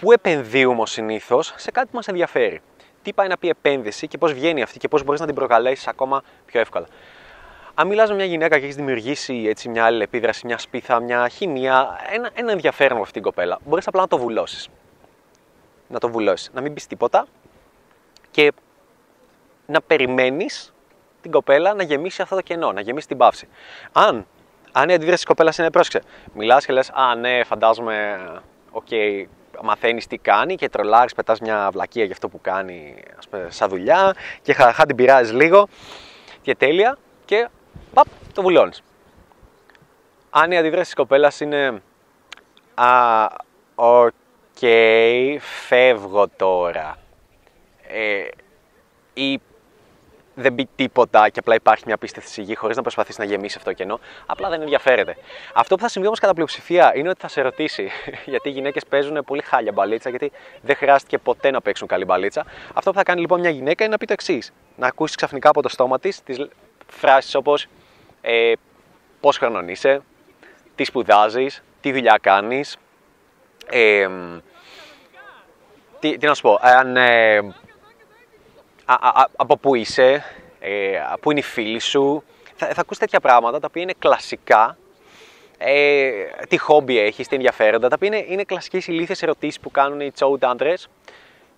Πού 0.00 0.12
επενδύουμε 0.12 0.86
συνήθως 0.86 1.54
σε 1.56 1.70
κάτι 1.70 1.86
που 1.86 1.96
μας 1.96 2.08
ενδιαφέρει. 2.08 2.60
Τι 3.02 3.12
πάει 3.12 3.28
να 3.28 3.38
πει 3.38 3.48
επένδυση 3.48 4.08
και 4.08 4.18
πώς 4.18 4.32
βγαίνει 4.32 4.62
αυτή 4.62 4.78
και 4.78 4.88
πώς 4.88 5.04
μπορείς 5.04 5.20
να 5.20 5.26
την 5.26 5.34
προκαλέσεις 5.34 5.86
ακόμα 5.86 6.22
πιο 6.46 6.60
εύκολα. 6.60 6.86
Αν 7.74 7.86
μιλάς 7.86 8.08
με 8.08 8.14
μια 8.14 8.24
γυναίκα 8.24 8.58
και 8.58 8.64
έχεις 8.64 8.76
δημιουργήσει 8.76 9.44
έτσι, 9.46 9.68
μια 9.68 9.84
άλλη 9.84 10.02
επίδραση, 10.02 10.46
μια 10.46 10.58
σπίθα, 10.58 11.00
μια 11.00 11.28
χημεία, 11.28 11.98
ένα, 12.12 12.30
ένα 12.34 12.52
ενδιαφέρον 12.52 12.92
από 12.92 13.02
αυτήν 13.02 13.22
την 13.22 13.32
κοπέλα, 13.32 13.58
μπορείς 13.64 13.86
απλά 13.86 14.00
να 14.00 14.08
το 14.08 14.18
βουλώσεις. 14.18 14.68
Να 15.88 15.98
το 15.98 16.10
βουλώσεις. 16.10 16.50
Να 16.54 16.60
μην 16.60 16.74
πεις 16.74 16.86
τίποτα 16.86 17.26
και 18.30 18.52
να 19.66 19.80
περιμένεις 19.80 20.74
την 21.20 21.30
κοπέλα 21.30 21.74
να 21.74 21.82
γεμίσει 21.82 22.22
αυτό 22.22 22.34
το 22.34 22.42
κενό, 22.42 22.72
να 22.72 22.80
γεμίσει 22.80 23.06
την 23.06 23.16
παύση. 23.16 23.48
Αν, 23.92 24.26
αν 24.72 24.88
η 24.88 24.92
αντίδραση 24.92 25.16
της 25.16 25.24
κοπέλας 25.24 25.58
είναι 25.58 25.70
πρόσεξε, 25.70 26.02
μιλάς 26.34 26.66
και 26.66 26.72
λες, 26.72 26.90
Α, 26.90 27.14
ναι, 27.14 27.44
φαντάζομαι, 27.44 28.18
OK, 28.70 28.86
okay, 28.90 29.24
μαθαίνεις 29.62 30.06
τι 30.06 30.16
κάνει 30.16 30.54
και 30.54 30.68
τρολάρεις, 30.68 31.14
πετάς 31.14 31.40
μια 31.40 31.68
βλακεία 31.72 32.04
για 32.04 32.12
αυτό 32.12 32.28
που 32.28 32.40
κάνει 32.40 32.94
ας 33.18 33.28
πούμε, 33.28 33.46
σαν 33.50 33.68
δουλειά 33.68 34.14
και 34.42 34.52
χαχά 34.52 34.86
την 34.86 34.96
πειράζεις 34.96 35.32
λίγο 35.32 35.68
και 36.42 36.54
τέλεια 36.54 36.98
και 37.24 37.48
παπ, 37.94 38.06
το 38.34 38.42
βουλώνεις. 38.42 38.82
Αν 40.30 40.50
η 40.50 40.56
αντίδραση 40.56 40.84
της 40.84 40.94
κοπέλας 40.94 41.40
είναι 41.40 41.82
Α, 42.74 43.26
OK, 43.74 44.12
okay, 44.60 45.36
φεύγω 45.66 46.28
τώρα. 46.28 46.96
Ε, 47.88 48.28
ή 49.14 49.40
δεν 50.40 50.52
μπει 50.52 50.68
τίποτα 50.76 51.28
και 51.28 51.38
απλά 51.38 51.54
υπάρχει 51.54 51.82
μια 51.86 51.94
απίστευτη 51.94 52.30
σιγή 52.30 52.54
χωρίς 52.54 52.76
να 52.76 52.82
προσπαθήσει 52.82 53.20
να 53.20 53.26
γεμίσεις 53.26 53.56
αυτό 53.56 53.68
το 53.68 53.76
κενό, 53.76 54.00
απλά 54.26 54.48
δεν 54.48 54.60
ενδιαφέρεται. 54.60 55.16
Αυτό 55.54 55.74
που 55.74 55.82
θα 55.82 55.88
συμβεί 55.88 56.06
όμως 56.06 56.20
κατά 56.20 56.34
πλειοψηφία 56.34 56.92
είναι 56.94 57.08
ότι 57.08 57.20
θα 57.20 57.28
σε 57.28 57.40
ρωτήσει, 57.40 57.90
γιατί 58.32 58.48
οι 58.48 58.52
γυναίκες 58.52 58.84
παίζουν 58.88 59.24
πολύ 59.26 59.42
χάλια 59.42 59.72
μπαλίτσα, 59.72 60.10
γιατί 60.10 60.32
δεν 60.62 60.76
χρειάστηκε 60.76 61.18
ποτέ 61.18 61.50
να 61.50 61.60
παίξουν 61.60 61.86
καλή 61.86 62.04
μπαλίτσα. 62.04 62.46
Αυτό 62.74 62.90
που 62.90 62.96
θα 62.96 63.02
κάνει 63.02 63.20
λοιπόν 63.20 63.40
μια 63.40 63.50
γυναίκα 63.50 63.84
είναι 63.84 63.92
να 63.92 63.98
πει 63.98 64.06
το 64.06 64.12
εξής: 64.12 64.52
Να 64.76 64.86
ακούσεις 64.86 65.16
ξαφνικά 65.16 65.48
από 65.48 65.62
το 65.62 65.68
στόμα 65.68 65.98
της 65.98 66.22
τις 66.22 66.48
φράσεις 66.86 67.34
όπως 67.34 67.66
ε, 68.20 68.52
πώς 69.20 69.38
χρονών 69.38 69.68
είσαι, 69.68 70.02
τι 70.74 70.84
σπουδάζεις, 70.84 71.62
τι 71.80 71.92
δουλειά 71.92 72.18
κάνεις. 72.20 72.76
Ε, 73.70 74.08
τι, 76.00 76.18
τι 76.18 76.26
να 76.26 76.34
σου 76.34 76.42
πω, 76.42 76.58
αν, 76.60 76.96
ε, 76.96 77.54
από 79.36 79.56
πού 79.56 79.74
είσαι, 79.74 80.24
ε, 80.60 81.02
πού 81.20 81.30
είναι 81.30 81.40
οι 81.40 81.42
φίλοι 81.42 81.78
σου. 81.78 82.22
Θα, 82.54 82.66
θα 82.66 82.80
ακούσει 82.80 83.00
τέτοια 83.00 83.20
πράγματα 83.20 83.58
τα 83.58 83.66
οποία 83.70 83.82
είναι 83.82 83.94
κλασικά. 83.98 84.76
Ε, 85.58 86.10
τι 86.48 86.56
χόμπι 86.58 86.98
έχεις, 86.98 87.28
τι 87.28 87.34
ενδιαφέροντα, 87.34 87.88
τα 87.88 87.94
οποία 87.94 88.08
είναι, 88.08 88.24
είναι 88.28 88.44
κλασικές 88.44 88.86
ηλίθιες 88.86 89.22
ερωτήσεις 89.22 89.60
που 89.60 89.70
κάνουν 89.70 90.00
οι 90.00 90.10
τσόουτ 90.10 90.44
άντρε. 90.44 90.74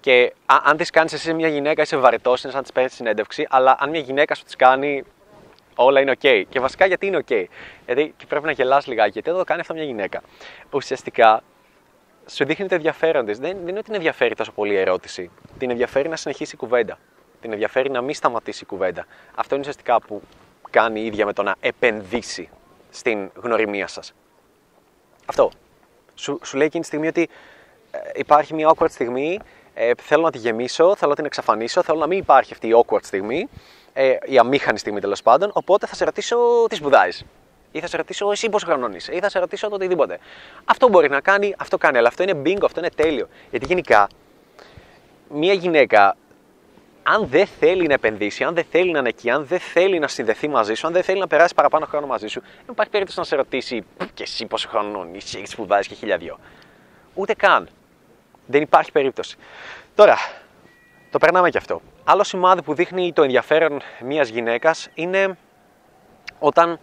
Και 0.00 0.32
α, 0.46 0.56
αν 0.64 0.76
τις 0.76 0.90
κάνεις 0.90 1.12
εσύ 1.12 1.34
μια 1.34 1.48
γυναίκα, 1.48 1.82
είσαι 1.82 1.96
βαρετός, 1.96 2.42
είναι 2.42 2.52
σαν 2.52 2.60
να 2.60 2.66
τη 2.66 2.72
παίρνεις 2.72 2.94
συνέντευξη. 2.94 3.46
Αλλά 3.50 3.76
αν 3.78 3.90
μια 3.90 4.00
γυναίκα 4.00 4.34
σου 4.34 4.44
τις 4.44 4.56
κάνει, 4.56 5.02
όλα 5.76 6.00
είναι 6.00 6.12
OK. 6.22 6.42
Και 6.48 6.60
βασικά 6.60 6.86
γιατί 6.86 7.06
είναι 7.06 7.24
OK; 7.28 7.44
Γιατί 7.86 8.14
πρέπει 8.28 8.44
να 8.44 8.52
γελάς 8.52 8.86
λιγάκι, 8.86 9.10
γιατί 9.10 9.30
εδώ 9.30 9.38
το 9.38 9.44
κάνει 9.44 9.60
αυτό 9.60 9.74
μια 9.74 9.84
γυναίκα. 9.84 10.22
Ουσιαστικά 10.70 11.42
σου 12.26 12.44
δείχνει 12.44 12.68
το 12.68 12.74
ενδιαφέρον 12.74 13.24
Δεν, 13.24 13.36
δεν 13.40 13.56
είναι 13.56 13.72
ότι 13.72 13.82
την 13.82 13.94
ενδιαφέρει 13.94 14.34
τόσο 14.34 14.52
πολύ 14.52 14.72
η 14.72 14.78
ερώτηση. 14.78 15.30
Την 15.58 15.70
ενδιαφέρει 15.70 16.08
να 16.08 16.16
συνεχίσει 16.16 16.54
η 16.54 16.58
κουβέντα 16.58 16.98
την 17.42 17.52
ενδιαφέρει 17.52 17.90
να 17.90 18.00
μην 18.00 18.14
σταματήσει 18.14 18.62
η 18.62 18.66
κουβέντα. 18.66 19.06
Αυτό 19.34 19.54
είναι 19.54 19.61
ουσιαστικά 19.61 20.00
που 20.00 20.22
κάνει 20.70 21.00
η 21.00 21.06
ίδια 21.06 21.26
με 21.26 21.32
το 21.32 21.42
να 21.42 21.54
επενδύσει 21.61 22.49
στην 22.90 23.30
γνωριμία 23.34 23.87
σας. 23.87 24.12
Αυτό. 25.26 25.50
Σου, 26.14 26.38
σου 26.44 26.56
λέει 26.56 26.66
εκείνη 26.66 26.82
τη 26.82 26.88
στιγμή 26.88 27.06
ότι 27.06 27.28
ε, 27.90 27.99
υπάρχει 28.14 28.54
μια 28.54 28.72
awkward 28.75 28.90
στιγμή, 28.90 29.40
ε, 29.75 29.90
θέλω 29.96 30.22
να 30.22 30.30
τη 30.30 30.38
γεμίσω, 30.38 30.96
θέλω 30.96 31.11
να 31.11 31.16
την 31.16 31.25
εξαφανίσω, 31.25 31.82
θέλω 31.82 31.99
να 31.99 32.06
μην 32.06 32.18
υπάρχει 32.18 32.52
αυτή 32.52 32.68
η 32.68 32.72
awkward 32.76 33.02
στιγμή, 33.02 33.49
ε, 33.92 34.16
η 34.25 34.38
αμήχανη 34.38 34.78
στιγμή 34.78 35.00
τέλος 35.00 35.22
πάντων, 35.22 35.50
οπότε 35.54 35.87
θα 35.87 35.94
σε 35.94 36.04
ρωτήσω 36.04 36.37
τι 36.68 36.75
σπουδάζεις. 36.75 37.25
Ή 37.72 37.80
θα 37.80 37.87
σε 37.87 37.96
ρωτήσω 37.96 38.30
εσύ 38.30 38.49
πόσο 38.49 38.66
χρονών 38.66 38.92
είσαι, 38.92 39.14
ή 39.14 39.18
θα 39.18 39.28
σε 39.28 39.38
ρωτήσω 39.38 39.68
το 39.68 39.75
οτιδήποτε. 39.75 40.18
Αυτό 40.64 40.88
μπορεί 40.88 41.08
να 41.08 41.20
κάνει, 41.20 41.54
αυτό 41.58 41.78
κάνει, 41.78 41.99
αλλά 41.99 42.08
αυτό 42.08 42.22
είναι 42.22 42.42
bingo, 42.44 42.64
αυτό 42.64 42.80
είναι 42.80 42.90
τέλειο. 42.90 43.28
Γιατί 43.50 43.66
γενικά, 43.66 44.08
μια 45.28 45.52
γυναίκα 45.52 46.16
αν 47.02 47.26
δεν 47.26 47.47
θέλει 47.47 47.87
να 47.87 47.94
επενδύσει, 47.94 48.44
αν 48.44 48.54
δεν 48.54 48.64
θέλει 48.71 48.90
να 48.90 48.99
είναι 48.99 49.09
εκεί, 49.09 49.30
αν 49.30 49.47
δεν 49.47 49.59
θέλει 49.59 49.99
να 49.99 50.09
συνδεθεί 50.09 50.49
μαζί 50.49 50.75
σου, 50.75 50.87
αν 50.87 50.92
δεν 50.92 51.02
θέλει 51.02 51.18
να 51.18 51.26
περάσει 51.26 51.54
παραπάνω 51.54 51.87
χρόνο 51.87 52.06
μαζί 52.06 52.26
σου, 52.26 52.40
δεν 52.40 52.66
υπάρχει 52.71 52.90
περίπτωση 52.90 53.18
να 53.18 53.25
σε 53.25 53.37
ρωτήσει 53.37 53.85
και 54.14 54.23
εσύ 54.23 54.47
πόσο 54.47 54.68
χρόνο 54.68 55.09
είσαι, 55.12 55.38
έχεις 55.38 55.50
σπουδάσει 55.50 55.88
και 55.88 55.94
χίλια 55.94 56.16
δυο. 56.16 56.38
Ούτε 57.14 57.35
καν. 57.35 57.68
Δεν 58.47 58.62
υπάρχει 58.62 58.92
περίπτωση. 58.92 59.37
Τώρα, 59.94 60.16
το 61.11 61.18
περνάμε 61.18 61.50
και 61.50 61.59
αυτό. 61.59 61.82
Άλλο 62.04 62.25
σημάδι 62.25 62.62
που 62.62 62.75
δείχνει 62.75 63.12
το 63.12 63.23
ενδιαφέρον 63.23 63.80
μιας 64.00 64.28
γυναίκας 64.28 64.88
είναι 64.94 65.38
όταν, 66.38 66.78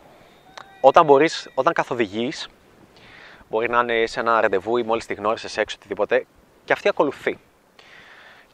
όταν, 0.81 1.05
μπορείς, 1.05 1.49
όταν 1.53 1.73
καθοδηγείς, 1.73 2.47
μπορεί 3.49 3.69
να 3.69 3.79
είναι 3.79 4.05
σε 4.05 4.19
ένα 4.19 4.41
ραντεβού 4.41 4.77
ή 4.77 4.83
μόλις 4.83 5.05
τη 5.05 5.13
γνώρισες 5.13 5.57
έξω 5.57 5.75
οτιδήποτε, 5.79 6.25
και 6.65 6.73
αυτή 6.73 6.87
ακολουθεί 6.87 7.37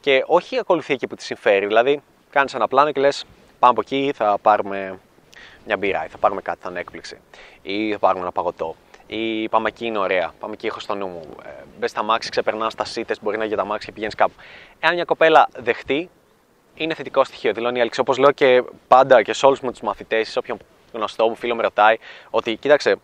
και 0.06 0.24
όχι 0.26 0.58
ακολουθεί 0.58 0.92
εκεί 0.92 1.06
που 1.06 1.14
τη 1.14 1.22
συμφέρει. 1.22 1.66
Δηλαδή, 1.66 2.02
κάνεις 2.30 2.54
ένα 2.54 2.68
πλάνο 2.68 2.92
και 2.92 3.00
λες: 3.00 3.24
Πάμε 3.58 3.72
από 3.72 3.80
εκεί, 3.80 4.12
θα 4.14 4.38
πάρουμε 4.42 4.98
μια 5.66 5.76
μπύρα 5.76 6.04
ή 6.04 6.08
θα 6.08 6.18
πάρουμε 6.18 6.42
κάτι, 6.42 6.58
θα 6.62 6.70
είναι 6.70 6.80
έκπληξη. 6.80 7.18
Ή 7.62 7.92
θα 7.92 7.98
πάρουμε 7.98 8.22
ένα 8.22 8.32
παγωτό. 8.32 8.76
Ή 9.06 9.48
πάμε 9.48 9.68
εκεί, 9.68 9.86
είναι 9.86 9.98
ωραία. 9.98 10.32
Πάμε 10.38 10.52
εκεί, 10.52 10.66
έχω 10.66 10.80
στο 10.80 10.94
νου 10.94 11.06
μου. 11.06 11.22
Ε, 11.44 11.48
Μπες 11.78 11.90
στα 11.90 12.02
μάξι, 12.02 12.30
ξεπερνάς 12.30 12.74
τα 12.74 12.84
σίτε, 12.84 13.14
μπορεί 13.20 13.38
να 13.38 13.44
για 13.44 13.56
τα 13.56 13.64
μάξι 13.64 13.86
και 13.86 13.92
πηγαίνεις 13.92 14.14
κάπου. 14.14 14.32
Εάν 14.80 14.94
μια 14.94 15.04
κοπέλα 15.04 15.48
δεχτεί, 15.56 16.10
είναι 16.74 16.94
θετικό 16.94 17.24
στοιχείο. 17.24 17.52
Δηλώνει 17.52 17.78
η 17.78 17.80
Αλεξή. 17.80 18.00
Όπως 18.00 18.18
λέω 18.18 18.30
και 18.30 18.62
πάντα 18.88 19.22
και 19.22 19.32
σε 19.32 19.46
όλους 19.46 19.60
μου 19.60 19.70
τους 19.70 19.80
μαθητές, 19.80 20.28
σε 20.28 20.38
όποιον 20.38 20.58
γνωστό 20.92 21.28
μου 21.28 21.34
φίλο 21.34 21.54
με 21.54 21.62
ρωτάει, 21.62 21.96
ότι 22.30 22.56
κοίταξε, 22.56 22.96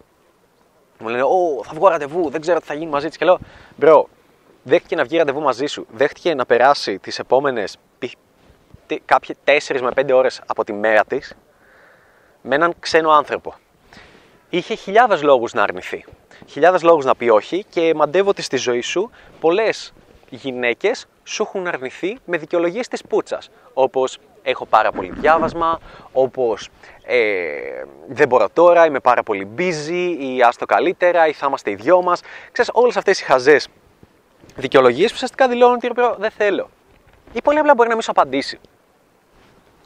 μου 0.98 1.08
λένε: 1.08 1.22
Ω, 1.22 1.62
θα 1.64 1.72
βγω 1.74 1.88
ραντεβού, 1.88 2.30
δεν 2.30 2.40
ξέρω 2.40 2.60
τι 2.60 2.66
θα 2.66 2.74
γίνει 2.74 2.90
μαζί 2.90 3.08
της. 3.08 3.16
Και 3.16 3.24
λέω: 3.24 3.38
Μπρο, 3.76 4.08
δέχτηκε 4.62 4.96
να 4.96 5.04
βγει 5.04 5.16
ραντεβού 5.16 5.40
μαζί 5.40 5.66
σου, 5.66 5.86
δέχτηκε 5.92 6.34
να 6.34 6.46
περάσει 6.46 6.98
τις 6.98 7.18
επόμενες 7.18 7.76
κάποιε 9.04 9.34
4 9.44 9.80
με 9.80 9.90
5 9.96 10.10
ώρες 10.14 10.40
από 10.46 10.64
τη 10.64 10.72
μέρα 10.72 11.04
της 11.04 11.34
με 12.42 12.54
έναν 12.54 12.74
ξένο 12.78 13.10
άνθρωπο. 13.10 13.54
Είχε 14.50 14.74
χιλιάδες 14.74 15.22
λόγους 15.22 15.52
να 15.52 15.62
αρνηθεί. 15.62 16.04
Χιλιάδες 16.46 16.82
λόγους 16.82 17.04
να 17.04 17.14
πει 17.14 17.28
όχι 17.28 17.64
και 17.68 17.94
μαντεύω 17.94 18.28
ότι 18.28 18.42
στη 18.42 18.56
ζωή 18.56 18.80
σου 18.80 19.10
πολλές 19.40 19.92
γυναίκες 20.30 21.06
σου 21.24 21.42
έχουν 21.42 21.66
αρνηθεί 21.66 22.18
με 22.24 22.36
δικαιολογίες 22.36 22.88
της 22.88 23.02
πούτσας. 23.02 23.50
Όπως 23.72 24.18
έχω 24.42 24.66
πάρα 24.66 24.92
πολύ 24.92 25.10
διάβασμα, 25.10 25.80
όπως 26.12 26.68
ε, 27.02 27.84
δεν 28.08 28.28
μπορώ 28.28 28.48
τώρα, 28.52 28.86
είμαι 28.86 29.00
πάρα 29.00 29.22
πολύ 29.22 29.48
busy, 29.58 30.16
ή 30.18 30.42
άστο 30.42 30.66
καλύτερα, 30.66 31.26
ή 31.26 31.32
θα 31.32 31.46
είμαστε 31.46 31.70
οι 31.70 31.74
δυο 31.74 32.02
μας. 32.02 32.20
Ξέρεις, 32.52 32.70
όλες 32.74 32.96
αυτές 32.96 33.20
οι 33.20 33.24
χαζές 33.24 33.68
δικαιολογίες 34.56 35.08
που 35.08 35.14
ουσιαστικά 35.14 35.48
δηλώνουν 35.48 35.74
ότι 35.74 35.90
δεν 36.18 36.30
θέλω. 36.30 36.70
Ή 37.32 37.42
πολύ 37.42 37.58
απλά 37.58 37.74
μπορεί 37.74 37.88
να 37.88 37.94
μην 37.94 38.02
σου 38.02 38.10
απαντήσει. 38.10 38.60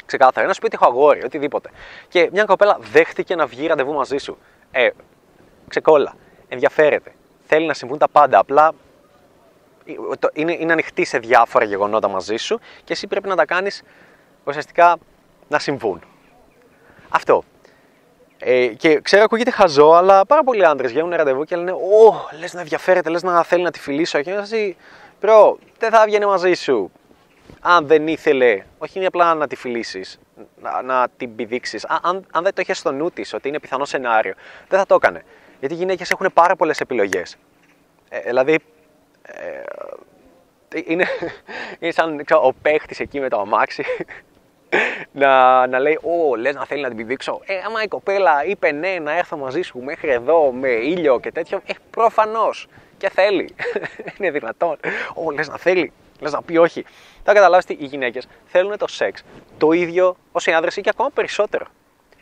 Ξεκάθαρα, 0.06 0.46
να 0.46 0.52
σου 0.52 0.61
πει 0.61 0.66
ότι 0.66 0.76
έχω 0.80 0.87
αγόρι, 0.92 1.25
οτιδήποτε. 1.25 1.70
Και 2.08 2.28
μια 2.32 2.44
κοπέλα 2.44 2.78
δέχτηκε 2.80 3.35
να 3.35 3.46
βγει 3.46 3.66
ραντεβού 3.66 3.92
μαζί 3.92 4.16
σου. 4.16 4.38
Ε, 4.70 4.88
ξεκόλα. 5.68 6.14
Ενδιαφέρεται. 6.49 7.12
Θέλει 7.46 7.66
να 7.66 7.75
συμβούν 7.75 7.99
τα 7.99 8.08
πάντα. 8.08 8.38
Απλά 8.38 8.73
είναι, 10.32 10.52
είναι 10.52 10.73
ανοιχτή 10.73 11.04
σε 11.04 11.18
διάφορα 11.18 11.64
γεγονότα 11.64 12.08
μαζί 12.08 12.37
σου 12.37 12.61
και 12.85 12.92
εσύ 12.92 13.06
πρέπει 13.06 13.28
να 13.28 13.37
τα 13.37 13.44
κάνεις 13.44 13.82
ουσιαστικά 14.44 14.96
να 15.49 15.58
συμβούν. 15.58 16.02
Αυτό. 17.08 17.42
Ε, 18.38 18.66
και 18.66 19.00
ξέρω, 19.00 19.23
ακούγεται 19.23 19.50
χαζό, 19.50 19.90
αλλά 19.90 20.26
πάρα 20.26 20.45
πολλοί 20.45 20.66
άντρες 20.66 20.90
βγαίνουν 20.90 21.11
ραντεβού 21.11 21.45
και 21.45 21.57
λένε 21.57 21.73
Ω, 21.73 22.28
λες 22.38 22.55
να 22.55 22.61
ενδιαφέρεται, 22.61 23.11
λες 23.11 23.23
να 23.23 23.43
θέλει 23.43 23.62
να 23.62 23.71
τη 23.71 23.81
φιλήσω. 23.81 24.23
Και 24.23 24.31
εσύ, 24.31 24.76
Προ, 25.21 25.59
δεν 25.78 25.90
θα 25.90 26.02
έβγαινε 26.02 26.26
μαζί 26.26 26.52
σου. 26.55 26.90
Αν 27.61 27.87
δεν 27.87 28.09
ήθελε, 28.09 28.64
όχι 28.78 28.99
είναι 28.99 29.07
απλά 29.07 29.35
να 29.35 29.47
τη 29.47 29.57
φιλήσεις, 29.57 30.19
να, 30.62 30.83
να 30.83 31.09
την 31.16 31.35
πηδήξεις. 31.35 31.85
Αν, 31.85 32.26
αν 32.33 32.43
δεν 32.43 32.55
το 32.55 32.61
είχες 32.61 32.78
στο 32.78 32.93
νου 32.93 33.11
της 33.11 33.33
ότι 33.35 33.49
είναι 33.49 33.61
πιθανό 33.61 33.85
σενάριο, 33.85 34.35
δεν 34.69 34.78
θα 34.78 34.87
το 34.87 34.95
έκανε. 34.95 35.25
Γιατί 35.59 35.75
οι 35.75 35.76
γυναίκες 35.76 36.11
έχουν 36.11 36.31
πάρα 36.35 36.57
πολλές 36.57 36.81
επιλογές. 36.81 37.37
Ε, 38.09 38.21
δηλαδή, 38.21 38.59
ε, 39.23 39.62
είναι, 40.87 41.07
είναι 41.78 41.93
σαν 41.93 42.25
ξέρω, 42.25 42.47
ο 42.47 42.52
παίχτης 42.62 43.00
εκεί 43.00 43.21
με 43.21 43.28
το 43.28 43.40
αμάξι 43.40 43.85
να, 45.12 45.66
να 45.66 45.78
λέει, 45.78 45.99
Ω, 46.02 46.37
λες 46.37 46.54
να 46.54 46.64
θέλει 46.66 46.82
να 46.82 46.88
την 46.88 46.96
πηδήξω. 46.96 47.40
Ε, 47.44 47.54
άμα 47.66 47.82
η 47.82 47.88
κοπέλα 47.88 48.44
είπε 48.44 48.73
ναι, 48.73 48.99
να 49.02 49.18
έρθω 49.18 49.37
μαζί 49.37 49.62
σου 49.62 49.78
μέχρι 49.78 50.11
εδώ 50.11 50.52
με 50.52 50.68
ήλιο 50.68 51.20
και 51.20 51.32
τέτοιο, 51.32 51.61
ε, 51.66 51.73
προφανώς 51.90 52.68
και 52.99 53.11
θέλει. 53.11 53.54
Είναι 54.18 54.30
δυνατόν. 54.30 54.76
Ω, 55.14 55.30
λες 55.30 55.49
να 55.49 55.56
θέλει, 55.56 55.92
λες 56.20 56.32
να 56.32 56.42
πει 56.42 56.56
όχι. 56.56 56.85
Θα 57.25 57.32
καταλάβεις 57.32 57.64
ότι 57.64 57.85
οι 57.85 57.87
γυναίκες 57.87 58.28
θέλουν 58.46 58.76
το 58.78 58.87
σεξ 58.87 59.23
το 59.58 59.73
ίδιο 59.73 60.16
όσο 60.32 60.50
οι 60.50 60.54
άντρε 60.54 60.70
ή 60.76 60.80
και 60.80 60.90
ακόμα 60.90 61.11
περισσότερο. 61.14 61.66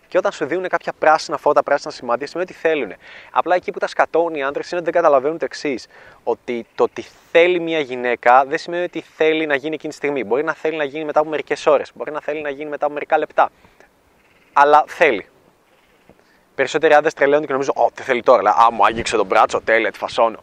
Και 0.08 0.18
όταν 0.18 0.32
σου 0.32 0.46
δίνουν 0.46 0.68
κάποια 0.68 0.92
πράσινα 0.98 1.36
φώτα, 1.36 1.62
πράσινα 1.62 1.92
σημάδια, 1.92 2.26
σημαίνει 2.26 2.50
ότι 2.50 2.58
θέλουν. 2.60 2.92
Απλά 3.30 3.54
εκεί 3.54 3.70
που 3.70 3.78
τα 3.78 3.86
σκατώνουν 3.86 4.34
οι 4.34 4.42
άντρες 4.42 4.70
είναι 4.70 4.80
ότι 4.80 4.90
δεν 4.90 5.02
καταλαβαίνουν 5.02 5.38
το 5.38 5.44
εξής. 5.44 5.86
Ότι 6.24 6.66
το 6.74 6.82
ότι 6.82 7.04
θέλει 7.32 7.60
μια 7.60 7.80
γυναίκα 7.80 8.44
δεν 8.44 8.58
σημαίνει 8.58 8.84
ότι 8.84 9.00
θέλει 9.16 9.46
να 9.46 9.54
γίνει 9.54 9.74
εκείνη 9.74 9.92
τη 9.92 9.98
στιγμή. 9.98 10.24
Μπορεί 10.24 10.44
να 10.44 10.54
θέλει 10.54 10.76
να 10.76 10.84
γίνει 10.84 11.04
μετά 11.04 11.20
από 11.20 11.28
μερικές 11.28 11.66
ώρες, 11.66 11.90
μπορεί 11.94 12.10
να 12.10 12.20
θέλει 12.20 12.40
να 12.40 12.50
γίνει 12.50 12.70
μετά 12.70 12.84
από 12.84 12.94
μερικά 12.94 13.18
λεπτά. 13.18 13.50
Αλλά 14.52 14.84
θέλει. 14.86 15.26
Περισσότεροι 16.54 16.94
άντρες 16.94 17.14
τρελαίνονται 17.14 17.46
και 17.46 17.52
νομίζουν: 17.52 17.74
Ω, 17.76 17.90
τι 17.94 18.02
θέλει 18.02 18.22
τώρα. 18.22 18.50
Α, 18.50 18.70
μου 18.72 18.86
άγγιξε 18.86 19.16
τον 19.16 19.26
μπράτσο, 19.26 19.60
τέλεια, 19.60 19.92
τη 19.92 19.98
φασώνω. 19.98 20.38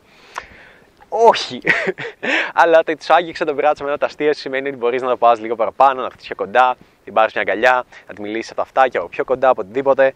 Όχι. 1.10 1.62
Αλλά 2.62 2.84
το 2.84 2.92
ότι 2.92 3.04
σου 3.04 3.14
άγγιξε 3.14 3.46
τον 3.46 3.56
μπράτσο 3.56 3.84
με 3.84 3.90
ένα 3.90 3.98
ταστείο 3.98 4.34
σημαίνει 4.34 4.68
ότι 4.68 4.78
μπορείς 4.78 5.02
να 5.02 5.10
το 5.10 5.18
πας 5.18 5.40
λίγο 5.40 5.56
παραπάνω, 5.56 6.02
να 6.02 6.10
χτίσει 6.10 6.36
κοντά, 6.36 6.76
την 7.04 7.14
πάρεις 7.14 7.34
μια 7.34 7.44
αγκαλιά, 7.48 7.84
να 8.08 8.14
τη 8.14 8.22
μιλήσεις 8.22 8.48
από 8.52 8.56
τα 8.56 8.62
αυτάκια 8.62 9.00
από 9.00 9.10
πιο 9.10 9.24
κοντά, 9.24 9.50
από 9.50 9.62
οτιδήποτε. 9.62 10.14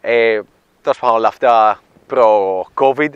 Ε, 0.00 0.40
Τέλος 0.82 1.00
πάντων, 1.00 1.16
όλα 1.16 1.28
αυτά 1.28 1.80
προ-COVID. 2.06 3.10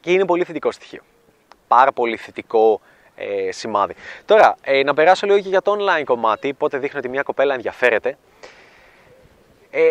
Και 0.00 0.12
είναι 0.12 0.24
πολύ 0.24 0.44
θετικό 0.44 0.72
στοιχείο. 0.72 1.02
Πάρα 1.68 1.92
πολύ 1.92 2.16
θετικό 2.16 2.80
ε, 3.14 3.52
σημάδι. 3.52 3.94
Τώρα, 4.24 4.56
ε, 4.62 4.82
να 4.82 4.94
περάσω 4.94 5.26
λίγο 5.26 5.40
και 5.40 5.48
για 5.48 5.62
το 5.62 5.76
online 5.78 6.02
κομμάτι, 6.04 6.52
πότε 6.52 6.78
δείχνει 6.78 6.98
ότι 6.98 7.08
μια 7.08 7.22
κοπέλα 7.22 7.54
ενδιαφέρεται. 7.54 8.16
Ε, 9.70 9.90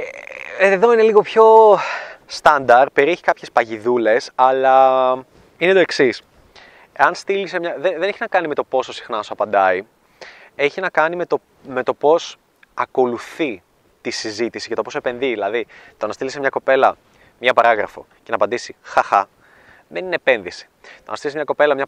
εδώ 0.57 0.93
είναι 0.93 1.01
λίγο 1.01 1.21
πιο 1.21 1.77
στάνταρ, 2.25 2.89
περιέχει 2.89 3.21
κάποιες 3.21 3.51
παγιδούλες, 3.51 4.31
αλλά 4.35 5.13
είναι 5.57 5.73
το 5.73 5.79
εξής. 5.79 6.21
Αν 6.97 7.15
στείλεις 7.15 7.59
μια. 7.59 7.75
Δεν, 7.79 7.99
δεν 7.99 8.09
έχει 8.09 8.17
να 8.19 8.27
κάνει 8.27 8.47
με 8.47 8.55
το 8.55 8.63
πόσο 8.63 8.93
συχνά 8.93 9.23
σου 9.23 9.33
απαντάει. 9.33 9.85
Έχει 10.55 10.81
να 10.81 10.89
κάνει 10.89 11.15
με 11.15 11.25
το, 11.25 11.39
με 11.67 11.83
το 11.83 11.93
πώς 11.93 12.37
ακολουθεί 12.73 13.63
τη 14.01 14.09
συζήτηση 14.09 14.67
και 14.67 14.75
το 14.75 14.81
πώς 14.81 14.95
επενδύει. 14.95 15.33
Δηλαδή, 15.33 15.67
το 15.97 16.07
να 16.07 16.13
στείλει 16.13 16.29
σε 16.29 16.39
μια 16.39 16.49
κοπέλα 16.49 16.97
μια 17.39 17.53
παράγραφο 17.53 18.05
και 18.23 18.29
να 18.29 18.35
απαντήσει 18.35 18.75
χαχά, 18.81 19.29
δεν 19.87 20.05
είναι 20.05 20.15
επένδυση. 20.15 20.67
Το 20.81 21.11
να 21.11 21.15
στείλεις 21.15 21.35
μια 21.35 21.43
κοπέλα 21.43 21.75
μια, 21.75 21.85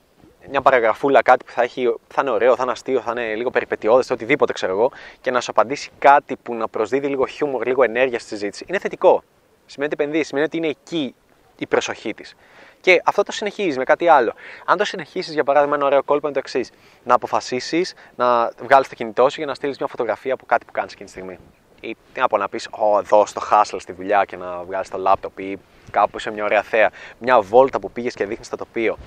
μια 0.49 0.61
παραγραφούλα, 0.61 1.21
κάτι 1.21 1.45
που 1.45 1.51
θα, 1.51 1.61
έχει, 1.61 1.95
θα 2.07 2.21
είναι 2.21 2.31
ωραίο, 2.31 2.55
θα 2.55 2.63
είναι 2.63 2.71
αστείο, 2.71 3.01
θα 3.01 3.11
είναι 3.11 3.35
λίγο 3.35 3.49
περιπετειώδες, 3.49 4.09
οτιδήποτε 4.09 4.53
ξέρω 4.53 4.71
εγώ, 4.71 4.91
και 5.21 5.31
να 5.31 5.41
σου 5.41 5.51
απαντήσει 5.51 5.91
κάτι 5.99 6.35
που 6.35 6.53
να 6.53 6.67
προσδίδει 6.67 7.07
λίγο 7.07 7.25
χιούμορ, 7.25 7.65
λίγο 7.65 7.83
ενέργεια 7.83 8.19
στη 8.19 8.27
συζήτηση, 8.27 8.65
είναι 8.67 8.79
θετικό. 8.79 9.23
Σημαίνει 9.65 9.93
ότι 9.93 10.03
επενδύει, 10.03 10.23
σημαίνει 10.23 10.45
ότι 10.45 10.57
είναι 10.57 10.67
εκεί 10.67 11.15
η 11.57 11.67
προσοχή 11.67 12.13
της. 12.13 12.35
Και 12.83 13.01
αυτό 13.05 13.23
το 13.23 13.31
συνεχίζεις 13.31 13.77
με 13.77 13.83
κάτι 13.83 14.07
άλλο. 14.07 14.33
Αν 14.65 14.77
το 14.77 14.85
συνεχίσεις, 14.85 15.33
για 15.33 15.43
παράδειγμα, 15.43 15.75
ένα 15.75 15.85
ωραίο 15.85 16.03
κόλπο 16.03 16.27
είναι 16.27 16.35
το 16.35 16.39
εξής. 16.39 16.71
Να 17.03 17.13
αποφασίσεις 17.13 17.93
να 18.15 18.51
βγάλεις 18.61 18.87
το 18.87 18.95
κινητό 18.95 19.29
σου 19.29 19.35
για 19.37 19.45
να 19.45 19.53
στείλεις 19.53 19.77
μια 19.77 19.87
φωτογραφία 19.87 20.33
από 20.33 20.45
κάτι 20.45 20.65
που 20.65 20.71
κάνεις 20.71 20.93
εκείνη 20.93 21.09
τη 21.09 21.15
στιγμή. 21.15 21.39
Ή 21.81 21.95
τι 22.13 22.19
να 22.19 22.27
πω, 22.27 22.37
να 22.37 22.49
πεις, 22.49 22.67
Ω, 22.71 22.99
εδώ 22.99 23.25
στο 23.25 23.41
hustle 23.51 23.77
στη 23.79 23.91
δουλειά 23.91 24.25
και 24.25 24.37
να 24.37 24.63
βγάλεις 24.63 24.89
το 24.89 24.97
λάπτοπ 24.97 25.39
ή 25.39 25.59
κάπου 25.91 26.19
σε 26.19 26.31
μια 26.31 26.43
ωραία 26.43 26.61
θέα. 26.61 26.89
Μια 27.19 27.41
βόλτα 27.41 27.79
που 27.79 27.91
πήγες 27.91 28.13
και 28.13 28.25
δείχνεις 28.25 28.49
το 28.49 28.55
τοπίο. 28.55 28.97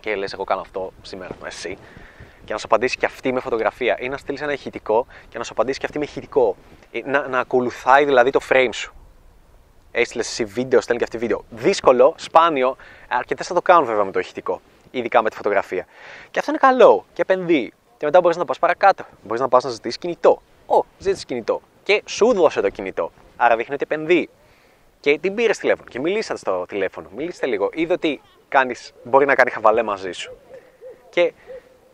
Και 0.00 0.14
λες, 0.14 0.32
Εγώ 0.32 0.44
κάνω 0.44 0.60
αυτό 0.60 0.92
σήμερα, 1.02 1.34
εσύ. 1.46 1.78
Και 2.44 2.52
να 2.52 2.58
σου 2.58 2.66
απαντήσει 2.66 2.96
και 2.96 3.06
αυτή 3.06 3.32
με 3.32 3.40
φωτογραφία. 3.40 3.96
Ή 4.00 4.08
να 4.08 4.16
στείλεις 4.16 4.40
ένα 4.40 4.52
ηχητικό 4.52 5.06
και 5.28 5.38
να 5.38 5.44
σου 5.44 5.52
απαντήσει 5.52 5.78
και 5.78 5.86
αυτή 5.86 5.98
με 5.98 6.04
ηχητικό. 6.04 6.56
Να, 7.04 7.28
να 7.28 7.38
ακολουθάει 7.38 8.04
δηλαδή 8.04 8.30
το 8.30 8.40
frame 8.48 8.68
σου 8.72 8.93
έστειλε 9.94 10.22
εσύ 10.22 10.44
βίντεο, 10.44 10.80
στέλνει 10.80 11.00
και 11.00 11.04
αυτή 11.04 11.18
βίντεο. 11.18 11.44
Δύσκολο, 11.50 12.14
σπάνιο, 12.16 12.76
αρκετές 13.08 13.46
θα 13.46 13.54
το 13.54 13.62
κάνουν 13.62 13.84
βέβαια 13.86 14.04
με 14.04 14.10
το 14.10 14.18
ηχητικό, 14.18 14.60
ειδικά 14.90 15.22
με 15.22 15.30
τη 15.30 15.36
φωτογραφία. 15.36 15.86
Και 16.30 16.38
αυτό 16.38 16.50
είναι 16.50 16.60
καλό 16.60 17.04
και 17.12 17.22
επενδύει. 17.22 17.72
Και 17.96 18.04
μετά 18.04 18.20
μπορείς 18.20 18.36
να 18.36 18.44
πας 18.44 18.58
παρακάτω. 18.58 19.04
Μπορείς 19.22 19.40
να 19.40 19.48
πας 19.48 19.64
να 19.64 19.70
ζητήσεις 19.70 19.98
κινητό. 19.98 20.42
Ω, 20.66 20.84
ζήτησες 20.98 21.24
κινητό. 21.24 21.60
και 21.82 22.02
σου 22.06 22.32
δώσε 22.32 22.60
το 22.60 22.68
κινητό. 22.68 23.12
Άρα 23.36 23.56
δείχνει 23.56 23.74
ότι 23.74 23.82
επενδύει. 23.90 24.28
Και 25.00 25.18
την 25.18 25.34
πήρες 25.34 25.58
τηλέφωνο 25.58 25.88
και 25.88 26.00
μιλήσατε 26.00 26.38
στο 26.38 26.64
τηλέφωνο. 26.68 27.08
Μιλήσατε 27.16 27.46
λίγο. 27.46 27.70
Είδε 27.72 27.92
ότι 27.92 28.20
κάνεις, 28.48 28.92
μπορεί 29.02 29.26
να 29.26 29.34
κάνει 29.34 29.50
χαβαλέ 29.50 29.82
μαζί 29.82 30.12
σου. 30.12 30.32
Και 31.10 31.32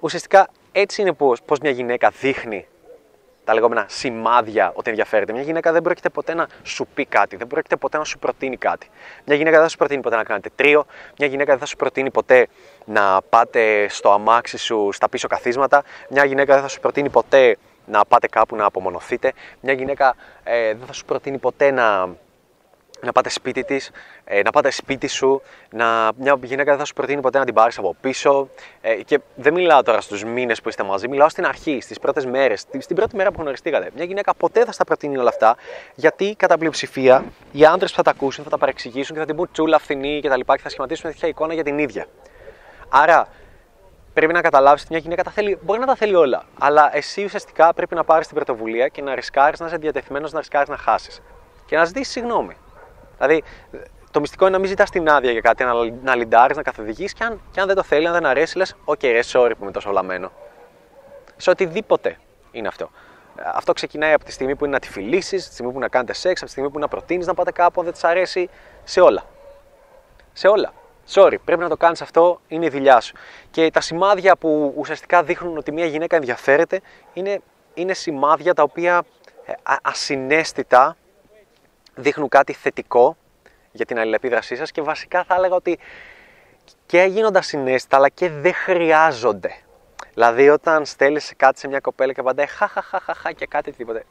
ουσιαστικά 0.01 0.49
έτσι 0.73 1.01
είναι 1.01 1.13
πώς 1.13 1.59
μια 1.63 1.71
γυναίκα 1.71 2.11
δείχνει 2.21 2.67
τα 3.45 3.55
λεγόμενα 3.55 3.85
σημάδια 3.89 4.73
ότι 4.75 4.91
ενδιαφέρεται. 4.91 5.33
Μια 5.33 5.43
γυναίκα 5.43 5.73
δεν 5.73 5.83
πρόκειται 5.83 6.09
ποτέ 6.09 6.35
να 6.35 6.49
σου 6.63 6.87
πει 6.95 7.05
κάτι, 7.05 7.37
δεν 7.37 7.47
πρόκειται 7.47 7.77
ποτέ 7.77 7.99
να 7.99 8.05
σου 8.05 8.19
προτείνει 8.19 8.57
κάτι. 8.57 8.91
Μια 9.25 9.37
γυναίκα 9.37 9.55
δεν 9.55 9.63
θα 9.63 9.69
σου 9.69 9.77
προτείνει 9.77 10.01
ποτέ 10.03 10.17
να 10.17 10.25
κάνετε 10.25 10.51
τρίο, 10.55 10.87
μια 11.19 11.29
γυναίκα 11.29 11.51
δεν 11.51 11.61
θα 11.61 11.67
σου 11.67 11.77
προτείνει 11.77 12.11
ποτέ 12.11 12.47
να 12.85 13.23
πάτε 13.29 13.89
στο 13.89 14.11
αμάξι 14.11 14.59
σου 14.59 14.89
στα 14.93 15.09
πίσω 15.09 15.29
καθίσματα, 15.29 15.83
μια 16.11 16.25
γυναίκα 16.25 16.53
δεν 16.55 16.63
θα 16.63 16.69
σου 16.69 16.81
προτείνει 16.81 17.11
ποτέ 17.11 17.57
να 17.87 18.05
πάτε 18.05 18.29
κάπου 18.29 18.57
να 18.57 18.65
απομονωθείτε, 18.65 19.33
μια 19.61 19.73
γυναίκα 19.73 20.15
ε, 20.45 20.75
δεν 20.75 20.87
θα 20.87 20.93
σου 20.93 21.05
προτείνει 21.05 21.39
ποτέ 21.39 21.71
να 21.71 22.09
να 23.01 23.13
πάτε 23.13 23.29
σπίτι 23.29 23.65
της, 23.65 23.91
ε, 24.25 24.43
να 24.43 24.51
πάτε 24.51 24.71
σπίτι 24.71 25.07
σου, 25.07 25.43
να, 25.71 26.11
μια 26.17 26.39
γυναίκα 26.43 26.71
δεν 26.71 26.79
θα 26.79 26.85
σου 26.85 26.93
προτείνει 26.93 27.21
ποτέ 27.21 27.39
να 27.39 27.45
την 27.45 27.55
πάρεις 27.55 27.79
από 27.79 27.97
πίσω. 28.01 28.49
Ε, 28.81 28.95
και 28.95 29.21
δεν 29.35 29.53
μιλάω 29.53 29.83
τώρα 29.83 30.01
στους 30.01 30.25
μήνες 30.25 30.61
που 30.61 30.69
είστε 30.69 30.83
μαζί, 30.83 31.09
μιλάω 31.09 31.29
στην 31.29 31.47
αρχή, 31.47 31.81
στις 31.81 31.99
πρώτες 31.99 32.27
μέρες, 32.27 32.65
στην 32.79 32.97
πρώτη 32.97 33.17
μέρα 33.17 33.31
που 33.31 33.41
γνωριστήκατε. 33.41 33.91
Μια 33.95 34.05
γυναίκα 34.05 34.35
ποτέ 34.35 34.65
θα 34.65 34.73
στα 34.73 34.85
προτείνει 34.85 35.17
όλα 35.17 35.29
αυτά, 35.29 35.57
γιατί 35.95 36.35
κατά 36.39 36.59
πλειοψηφία 36.59 37.25
οι 37.53 37.65
άντρες 37.65 37.91
που 37.91 37.97
θα 37.97 38.03
τα 38.03 38.11
ακούσουν 38.11 38.45
θα 38.45 38.51
τα 38.51 38.59
παρεξηγήσουν 38.59 39.15
και 39.15 39.21
θα 39.21 39.27
την 39.27 39.37
πούν 39.37 39.49
τσούλα, 39.53 39.79
φθηνή 39.79 40.21
κτλ. 40.21 40.41
Και, 40.41 40.53
και 40.57 40.63
θα 40.63 40.69
σχηματίσουν 40.69 41.03
μια 41.05 41.13
τέτοια 41.13 41.29
εικόνα 41.29 41.55
για 41.55 41.65
την 41.65 41.79
ίδια. 41.79 42.07
Άρα 42.89 43.29
πρέπει 44.15 44.33
να 44.33 44.41
καταλάβεις 44.41 44.83
ότι 44.83 44.93
μια 44.93 45.01
γυναίκα 45.03 45.23
τα 45.23 45.31
θέλει, 45.31 45.59
μπορεί 45.63 45.81
να 45.81 45.87
τα 45.87 45.95
θέλει 45.95 46.15
όλα. 46.15 46.45
Αλλά 46.59 46.97
εσύ 46.97 47.25
ουσιαστικά 47.25 47.75
πρέπει 47.75 47.95
να 47.95 48.05
πάρεις 48.05 48.27
την 48.27 48.37
πρωτοβουλία 48.37 48.89
και 48.89 49.03
να 49.03 49.15
ρισκάρεις 49.15 49.61
να 49.61 49.67
είσαι 49.67 49.77
διατεθειμένος 49.77 50.33
να 50.33 50.39
ρισκάρεις 50.39 50.69
να 50.69 50.77
χάσεις. 50.77 51.23
Και 51.67 51.77
να 51.77 51.85
ζητήσεις 51.85 52.13
συγγνώμη. 52.13 52.57
Δηλαδή, 53.21 53.43
το 54.11 54.21
μυστικό 54.21 54.45
είναι 54.45 54.53
να 54.53 54.59
μην 54.59 54.69
ζητάς 54.69 54.91
την 54.91 55.09
άδεια 55.09 55.31
για 55.31 55.41
κάτι, 55.41 55.65
να, 55.65 55.73
να 56.03 56.17
λιντάρεις, 56.17 56.57
να 56.57 56.63
καθοδηγείς 56.63 57.13
και 57.13 57.25
αν, 57.25 57.41
και 57.51 57.61
αν 57.61 57.67
δεν 57.67 57.77
το 57.77 57.83
θέλει, 57.83 58.07
αν 58.07 58.13
δεν 58.13 58.27
αρέσει, 58.27 58.57
λες: 58.57 58.77
OK, 58.85 58.99
okay, 58.99 59.11
ρε, 59.13 59.21
sorry 59.33 59.51
που 59.59 59.63
είμαι 59.63 59.71
τόσο 59.71 59.91
βλαμμένο. 59.91 60.33
Σε 61.37 61.51
οτιδήποτε 61.51 62.17
είναι 62.51 62.69
αυτό. 62.69 62.91
Αυτό 63.55 63.73
ξεκινάει 63.73 64.13
από 64.13 64.25
τη 64.25 64.33
στιγμή 64.33 64.57
που 64.57 64.65
είναι 64.65 64.75
να 64.75 64.81
τη 64.81 64.89
φιλήσεις, 64.89 65.47
τη 65.47 65.53
στιγμή 65.53 65.73
που 65.73 65.79
να 65.79 65.89
κάνετε 65.89 66.13
σεξ, 66.13 66.37
από 66.37 66.45
τη 66.45 66.51
στιγμή 66.51 66.71
που 66.71 66.79
να 66.79 66.89
προτείνεις 66.89 67.27
να 67.27 67.35
πάτε 67.35 67.53
κάπου, 67.53 67.81
αν 67.81 67.85
δεν 67.85 67.95
της 67.95 68.05
αρέσει, 68.05 68.49
σε 68.85 69.01
όλα. 69.01 69.25
Σε 70.33 70.49
όλα. 70.49 70.73
Sorry, 71.13 71.35
πρέπει 71.45 71.61
να 71.61 71.69
το 71.69 71.77
κάνεις 71.77 72.03
αυτό, 72.03 72.41
είναι 72.49 72.67
η 72.67 72.69
δουλειά 72.69 73.01
σου. 73.01 73.15
Και 73.51 73.71
τα 73.71 73.81
σημάδια 73.81 74.37
που 74.37 74.75
ουσιαστικά 74.77 75.23
δείχνουν 75.23 75.57
ότι 75.57 75.73
μια 75.73 75.87
γυναίκα 75.87 76.17
ενδιαφέρεται 76.17 76.81
είναι, 77.13 77.41
είναι 77.75 77.93
σημάδια 77.93 78.55
τα 78.55 78.63
οποία 78.63 79.03
ε, 79.45 79.53
ασυναίσθητα 79.83 80.97
δείχνουν 81.95 82.29
κάτι 82.29 82.53
θετικό 82.53 83.17
για 83.73 83.87
την 83.87 83.99
αλληλεπίδρασή 83.99 84.57
σας 84.57 84.71
και 84.71 84.83
βασικά 84.83 85.25
θα 85.25 85.35
έλεγα 85.35 85.55
ότι 85.55 85.79
και 86.87 87.03
γίνονται 87.03 87.43
συνέστητα 87.43 87.97
αλλά 87.97 88.09
και 88.09 88.29
δεν 88.29 88.55
χρειάζονται. 88.55 89.55
Δηλαδή 90.15 90.49
όταν 90.49 90.85
στέλνεις 90.85 91.33
κάτι 91.37 91.59
σε 91.59 91.69
μια 91.69 91.81
κοπέλα 91.81 92.13
και 92.13 92.21
απαντάει 92.21 92.47
χα 92.47 93.33
και 93.33 93.47
κάτι 93.47 93.73
τίποτε. 93.73 94.05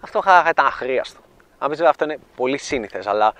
Αυτό 0.00 0.20
χα, 0.20 0.48
ήταν 0.48 0.66
αχρίαστο. 0.66 1.20
Αν 1.58 1.70
πεις 1.70 1.80
αυτό 1.80 2.04
είναι 2.04 2.18
πολύ 2.36 2.58
σύνηθες, 2.58 3.06
αλλά 3.06 3.32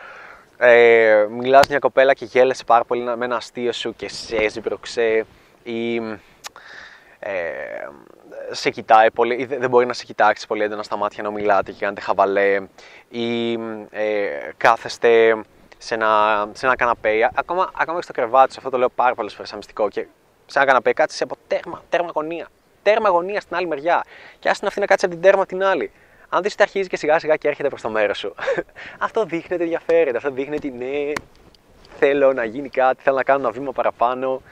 ε, 0.57 1.27
μιλάς 1.31 1.69
μια 1.69 1.79
κοπέλα 1.79 2.15
και 2.15 2.25
γέλεσαι 2.25 2.65
πάρα 2.65 2.85
πολύ 2.85 3.03
με 3.17 3.25
ένα 3.25 3.37
αστείο 3.37 3.73
σου 3.73 3.95
και 3.97 4.09
σε 4.09 4.37
έσβηρωξε 4.37 5.27
ή 5.63 6.01
ε, 7.21 7.33
σε 8.51 8.71
κοιτάει 8.71 9.11
πολύ, 9.11 9.35
ή 9.35 9.45
δεν 9.45 9.69
μπορεί 9.69 9.87
να 9.87 9.93
σε 9.93 10.05
κοιτάξει 10.05 10.47
πολύ 10.47 10.63
έντονα 10.63 10.83
στα 10.83 10.97
μάτια 10.97 11.23
να 11.23 11.31
μιλάτε 11.31 11.73
και 11.73 11.79
κάνετε 11.81 12.01
χαβαλέ 12.01 12.61
ή 13.09 13.53
ε, 13.91 14.51
κάθεστε 14.57 15.43
σε 15.79 15.95
ένα, 15.95 16.49
σε 16.53 16.67
ένα 16.67 16.77
καναπέ, 16.77 17.31
ακόμα, 17.35 17.71
ακόμα 17.75 17.99
και 17.99 18.05
στο 18.05 18.13
κρεβάτι 18.13 18.55
αυτό 18.57 18.71
το 18.71 18.79
λέω 18.79 18.89
πάρα 18.89 19.15
πολλές 19.15 19.33
φορές 19.33 19.49
σαν 19.49 19.59
μυστικό 19.59 19.89
και 19.89 20.07
σε 20.47 20.59
ένα 20.59 20.67
καναπέ 20.67 20.93
κάτσε 20.93 21.25
από 21.25 21.37
τέρμα, 21.47 21.83
τέρμα 21.89 22.11
γωνία, 22.15 22.49
τέρμα 22.83 23.09
γωνία 23.09 23.41
στην 23.41 23.57
άλλη 23.57 23.67
μεριά. 23.67 24.05
Και 24.39 24.49
άσε 24.49 24.67
αυτή 24.67 24.81
να 24.81 24.87
κάτσει 24.87 25.05
από 25.05 25.15
την 25.15 25.23
τέρμα 25.23 25.47
την 25.47 25.65
άλλη. 25.65 25.91
Αν 26.29 26.43
δεις 26.43 26.53
ότι 26.53 26.63
αρχίζει 26.63 26.89
και 26.89 26.97
σιγά 26.97 27.19
σιγά 27.19 27.37
και 27.37 27.49
έρχεται 27.49 27.69
προς 27.69 27.81
το 27.83 27.91
μέρος 27.91 28.19
σου, 28.19 28.35
αυτό 29.07 29.25
δείχνει 29.25 29.55
ότι 29.55 29.63
ενδιαφέρεται, 29.63 30.17
αυτό 30.17 30.31
δείχνει 30.31 30.55
ότι 30.55 30.71
ναι, 30.71 31.13
θέλω 31.99 32.33
να 32.33 32.45
γίνει 32.45 32.69
κάτι, 32.69 33.03
θέλω 33.03 33.17
να 33.17 33.23
κάνω 33.23 33.41
ένα 33.41 33.51
βήμα 33.51 33.73
παραπάνω. 33.73 34.43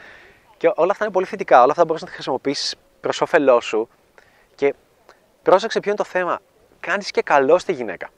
Και 0.59 0.73
όλα 0.75 0.91
αυτά 0.91 1.05
είναι 1.05 1.13
πολύ 1.13 1.27
θετικά. 1.27 1.63
Όλα 1.63 1.71
αυτά 1.71 1.85
μπορείς 1.85 2.03
να 2.03 2.09
τα 2.09 2.15
χρησιμοποιήσεις 2.15 2.75
προς 3.01 3.21
όφελός 3.21 3.65
σου. 3.65 3.89
Και 4.55 4.75
πρόσεξε 5.43 5.81
ποιο 5.81 5.91
είναι 5.91 5.99
το 5.99 6.05
θέμα. 6.05 6.41
Κάνεις 6.81 7.11
και 7.11 7.23
καλό 7.23 7.59
στη 7.59 7.73
γυναίκα. 7.73 8.11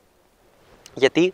Γιατί, 0.95 1.33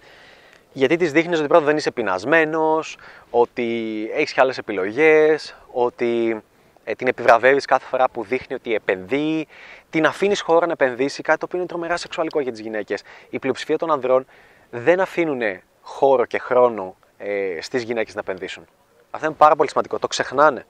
γιατί 0.73 0.97
της 0.97 1.13
δείχνεις 1.13 1.39
ότι 1.39 1.49
πρώτα 1.49 1.65
δεν 1.65 1.77
είσαι 1.77 1.91
πεινασμένος, 1.91 2.99
ότι 3.31 3.65
έχεις 4.13 4.33
και 4.33 4.41
άλλες 4.41 4.59
επιλογές, 4.59 5.57
ότι 5.73 6.43
ε, 6.85 6.95
την 6.95 7.07
επιβραβεύεις 7.07 7.65
κάθε 7.65 7.87
φορά 7.87 8.09
που 8.09 8.25
δείχνει 8.25 8.55
ότι 8.55 8.75
επενδύει, 8.75 9.49
την 9.91 10.07
αφήνεις 10.07 10.41
χώρο 10.41 10.67
να 10.67 10.73
επενδύσει, 10.73 11.23
κάτι 11.23 11.39
το 11.39 11.45
οποίο 11.45 11.59
είναι 11.59 11.69
τρομερά 11.69 11.97
σεξουαλικό 11.97 12.41
για 12.41 12.53
τις 12.53 12.61
γυναίκες. 12.61 13.03
Η 13.31 13.39
πλειοψηφία 13.39 13.79
των 13.79 13.91
ανδρών 13.91 14.27
δεν 14.71 15.01
αφήνουν 15.01 15.61
χώρο 15.81 16.25
και 16.25 16.39
χρόνο 16.39 16.97
ε, 17.19 17.59
στις 17.61 17.83
γυναίκες 17.83 18.15
να 18.15 18.21
επενδύσουν. 18.21 18.67
Αυτό 19.11 19.27
είναι 19.27 19.37
πάρα 19.39 19.57
πολύ 19.57 19.69
σημαντικό. 19.69 19.99
Το 19.99 20.07
ξεχνάνε. 20.07 20.67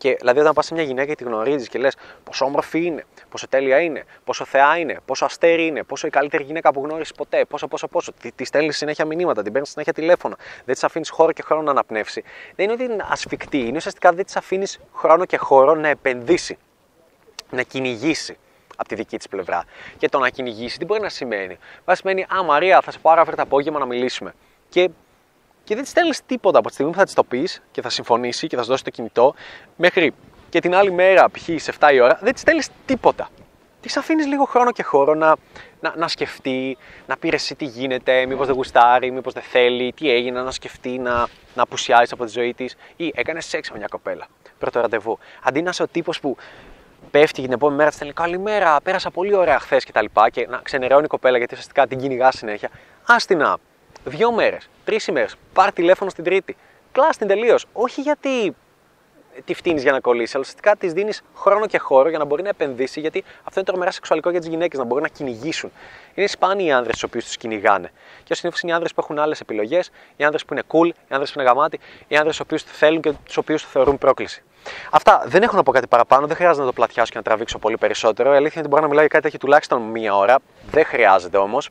Και 0.00 0.16
δηλαδή, 0.20 0.40
όταν 0.40 0.52
πας 0.52 0.66
σε 0.66 0.74
μια 0.74 0.82
γυναίκα 0.82 1.08
και 1.08 1.14
τη 1.14 1.24
γνωρίζεις 1.24 1.68
και 1.68 1.78
λες 1.78 1.96
πόσο 2.24 2.44
όμορφη 2.44 2.84
είναι, 2.84 3.04
πόσο 3.28 3.48
τέλεια 3.48 3.80
είναι, 3.80 4.04
πόσο 4.24 4.44
θεά 4.44 4.78
είναι, 4.78 4.98
πόσο 5.04 5.24
αστέρι 5.24 5.66
είναι, 5.66 5.82
πόσο 5.82 6.06
η 6.06 6.10
καλύτερη 6.10 6.42
γυναίκα 6.42 6.72
που 6.72 6.80
γνώρισες 6.84 7.12
ποτέ, 7.16 7.44
πόσο, 7.44 7.68
πόσο, 7.68 7.88
πόσο. 7.88 8.12
Τη, 8.12 8.32
της 8.32 8.48
στέλνεις 8.48 8.76
συνέχεια 8.76 9.04
μηνύματα, 9.04 9.42
την 9.42 9.52
παίρνεις 9.52 9.70
συνέχεια 9.70 9.92
τηλέφωνο, 9.92 10.36
δεν 10.64 10.74
της 10.74 10.84
αφήνεις 10.84 11.10
χώρο 11.10 11.32
και 11.32 11.42
χρόνο 11.42 11.62
να 11.62 11.70
αναπνεύσει. 11.70 12.22
Δεν 12.54 12.64
είναι 12.64 12.72
ότι 12.72 12.92
είναι 12.92 13.06
ασφικτή, 13.08 13.58
είναι 13.58 13.76
ουσιαστικά 13.76 14.12
δεν 14.12 14.24
της 14.24 14.36
αφήνεις 14.36 14.80
χρόνο 14.94 15.24
και 15.24 15.36
χώρο 15.36 15.74
να 15.74 15.88
επενδύσει, 15.88 16.58
να 17.50 17.62
κυνηγήσει 17.62 18.38
από 18.76 18.88
τη 18.88 18.94
δική 18.94 19.16
της 19.16 19.28
πλευρά. 19.28 19.64
Και 19.98 20.08
το 20.08 20.18
να 20.18 20.28
κυνηγήσει 20.28 20.78
τι 20.78 20.84
μπορεί 20.84 21.00
να 21.00 21.08
σημαίνει; 21.08 21.58
Μα 21.84 21.94
σημαίνει, 21.94 22.22
Α, 22.22 22.42
Μαρία, 22.42 22.80
θα 22.80 22.90
σε 22.90 22.98
πάρω 22.98 23.20
αύριο 23.20 23.36
το 23.36 23.42
απόγευμα 23.42 23.78
να 23.78 23.86
μιλήσουμε. 23.86 24.34
Και 24.68 24.90
και 25.70 25.76
δεν 25.76 25.84
της 25.84 25.92
στέλνεις 25.92 26.20
τίποτα 26.26 26.58
από 26.58 26.68
τη 26.68 26.74
στιγμή 26.74 26.92
που 26.92 26.98
θα 26.98 27.04
της 27.04 27.14
το 27.14 27.24
πεις 27.24 27.62
και 27.70 27.82
θα 27.82 27.88
συμφωνήσει 27.88 28.46
και 28.46 28.56
θα 28.56 28.62
σου 28.62 28.68
δώσει 28.68 28.84
το 28.84 28.90
κινητό, 28.90 29.34
μέχρι 29.76 30.12
και 30.48 30.60
την 30.60 30.74
άλλη 30.74 30.92
μέρα, 30.92 31.30
π.χ. 31.30 31.42
σε 31.56 31.72
7 31.80 31.92
η 31.92 32.00
ώρα, 32.00 32.18
δεν 32.22 32.32
της 32.32 32.40
στέλνεις 32.40 32.68
τίποτα. 32.86 33.28
Της 33.80 33.96
αφήνεις 33.96 34.26
λίγο 34.26 34.44
χρόνο 34.44 34.72
και 34.72 34.82
χώρο 34.82 35.14
να, 35.14 35.36
να, 35.80 35.94
να 35.96 36.08
σκεφτεί, 36.08 36.76
να 37.06 37.16
πει 37.16 37.28
εσύ 37.32 37.54
τι 37.54 37.64
γίνεται, 37.64 38.26
μήπως 38.26 38.46
δεν 38.46 38.56
γουστάρει, 38.56 39.10
μήπως 39.10 39.32
δεν 39.32 39.42
θέλει, 39.42 39.92
τι 39.92 40.10
έγινε, 40.10 40.42
να 40.42 40.50
σκεφτεί, 40.50 40.98
να, 40.98 41.12
να 41.54 41.62
απουσιάζει 41.62 42.10
από 42.12 42.24
τη 42.24 42.30
ζωή 42.30 42.54
της 42.54 42.76
ή 42.96 43.12
έκανε 43.14 43.40
σεξ 43.40 43.70
με 43.70 43.78
μια 43.78 43.88
κοπέλα. 43.90 44.26
Πρώτο 44.58 44.80
ραντεβού. 44.80 45.18
Αντί 45.42 45.62
να 45.62 45.70
είσαι 45.70 45.82
ο 45.82 45.88
τύπος 45.88 46.20
που 46.20 46.36
πέφτει 47.10 47.42
την 47.42 47.52
επόμενη 47.52 47.76
μέρα, 47.76 47.88
της 47.88 47.96
στέλνει 47.96 48.14
Καλημέρα, 48.14 48.80
πέρασα 48.80 49.10
πολύ 49.10 49.34
ωραία 49.34 49.58
χθες 49.58 49.84
κτλ. 49.84 50.04
Και, 50.04 50.30
και 50.30 50.46
να 50.46 50.56
ξενερώνει 50.56 51.04
η 51.04 51.08
κοπέλα 51.08 51.38
γιατί 51.38 51.54
ουσιαστικά 51.54 51.86
την 51.86 51.98
κυνηγάς 51.98 52.36
συνέχεια. 52.36 52.70
Άστινα, 53.06 53.58
δύο 54.04 54.32
μέρες, 54.32 54.68
τρεις 54.84 55.06
ημέρες, 55.06 55.36
πάρ 55.52 55.72
τηλέφωνο 55.72 56.10
στην 56.10 56.24
Τρίτη. 56.24 56.56
Κλάς 56.92 57.16
την 57.16 57.26
τελείως. 57.26 57.66
Όχι 57.72 58.00
γιατί 58.00 58.54
τη 59.44 59.54
φτύνεις 59.54 59.82
για 59.82 59.92
να 59.92 60.00
κολλήσεις, 60.00 60.34
αλλά 60.34 60.42
ουσιαστικά 60.42 60.76
της 60.76 60.92
δίνεις 60.92 61.22
χρόνο 61.34 61.66
και 61.66 61.78
χώρο 61.78 62.08
για 62.08 62.18
να 62.18 62.24
μπορεί 62.24 62.42
να 62.42 62.48
επενδύσει, 62.48 63.00
γιατί 63.00 63.24
αυτό 63.38 63.52
είναι 63.54 63.64
τρομερά 63.64 63.90
σεξουαλικό 63.90 64.30
για 64.30 64.40
τις 64.40 64.48
γυναίκες, 64.48 64.78
να 64.78 64.84
μπορεί 64.84 65.02
να 65.02 65.08
κυνηγήσουν. 65.08 65.72
Είναι 66.14 66.26
σπάνιοι 66.26 66.64
οι 66.68 66.72
άνδρες 66.72 66.98
του 66.98 67.04
οποίους 67.08 67.24
τους 67.24 67.36
κυνηγάνε. 67.36 67.92
Και 68.24 68.34
συνήθως 68.34 68.60
είναι 68.60 68.72
οι 68.72 68.74
άνδρες 68.74 68.94
που 68.94 69.00
έχουν 69.00 69.18
άλλες 69.18 69.40
επιλογές, 69.40 69.90
οι 70.16 70.24
άνδρες 70.24 70.44
που 70.44 70.54
είναι 70.54 70.62
cool, 70.68 70.86
οι 70.86 71.08
άνδρες 71.08 71.32
που 71.32 71.40
είναι 71.40 71.48
γαμάτι, 71.48 71.80
οι 72.08 72.16
άνδρες 72.16 72.36
του 72.36 72.42
οποίους 72.46 72.62
θέλουν 72.62 73.00
και 73.00 73.12
τους 73.24 73.36
οποίους 73.36 73.62
θεωρούν 73.62 73.98
πρόκληση. 73.98 74.42
Αυτά 74.90 75.24
δεν 75.26 75.42
έχω 75.42 75.56
να 75.56 75.62
πω 75.62 75.72
κάτι 75.72 75.86
παραπάνω, 75.86 76.26
δεν 76.26 76.36
χρειάζεται 76.36 76.60
να 76.60 76.66
το 76.66 76.72
πλατιάσω 76.72 77.10
και 77.10 77.16
να 77.16 77.24
τραβήξω 77.24 77.58
πολύ 77.58 77.76
περισσότερο. 77.76 78.32
Η 78.32 78.36
αλήθεια 78.36 78.52
είναι 78.52 78.60
ότι 78.60 78.68
μπορώ 78.68 78.82
να 78.82 78.88
μιλάω 78.88 79.04
για 79.04 79.14
κάτι 79.14 79.26
έχει 79.26 79.38
τουλάχιστον 79.38 79.82
μία 79.82 80.16
ώρα, 80.16 80.38
δεν 80.70 80.84
χρειάζεται 80.84 81.36
όμως. 81.36 81.70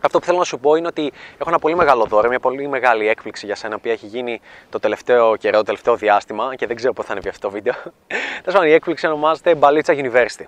Αυτό 0.00 0.18
που 0.18 0.24
θέλω 0.24 0.38
να 0.38 0.44
σου 0.44 0.58
πω 0.58 0.74
είναι 0.74 0.86
ότι 0.86 1.12
έχω 1.38 1.48
ένα 1.48 1.58
πολύ 1.58 1.76
μεγάλο 1.76 2.04
δώρο, 2.04 2.28
μια 2.28 2.40
πολύ 2.40 2.68
μεγάλη 2.68 3.08
έκπληξη 3.08 3.46
για 3.46 3.54
σένα 3.54 3.78
που 3.78 3.88
έχει 3.88 4.06
γίνει 4.06 4.40
το 4.70 4.78
τελευταίο 4.78 5.36
καιρό, 5.36 5.56
το 5.56 5.62
τελευταίο 5.62 5.96
διάστημα 5.96 6.54
και 6.54 6.66
δεν 6.66 6.76
ξέρω 6.76 6.92
πότε 6.92 7.06
θα 7.06 7.12
ανέβει 7.12 7.28
αυτό 7.28 7.48
το 7.48 7.54
βίντεο. 7.54 7.74
Τέλος 8.42 8.54
πάντων, 8.54 8.68
η 8.68 8.72
έκπληξη 8.72 9.06
ονομάζεται 9.06 9.54
Μπαλίτσα 9.54 9.94
University. 9.96 10.44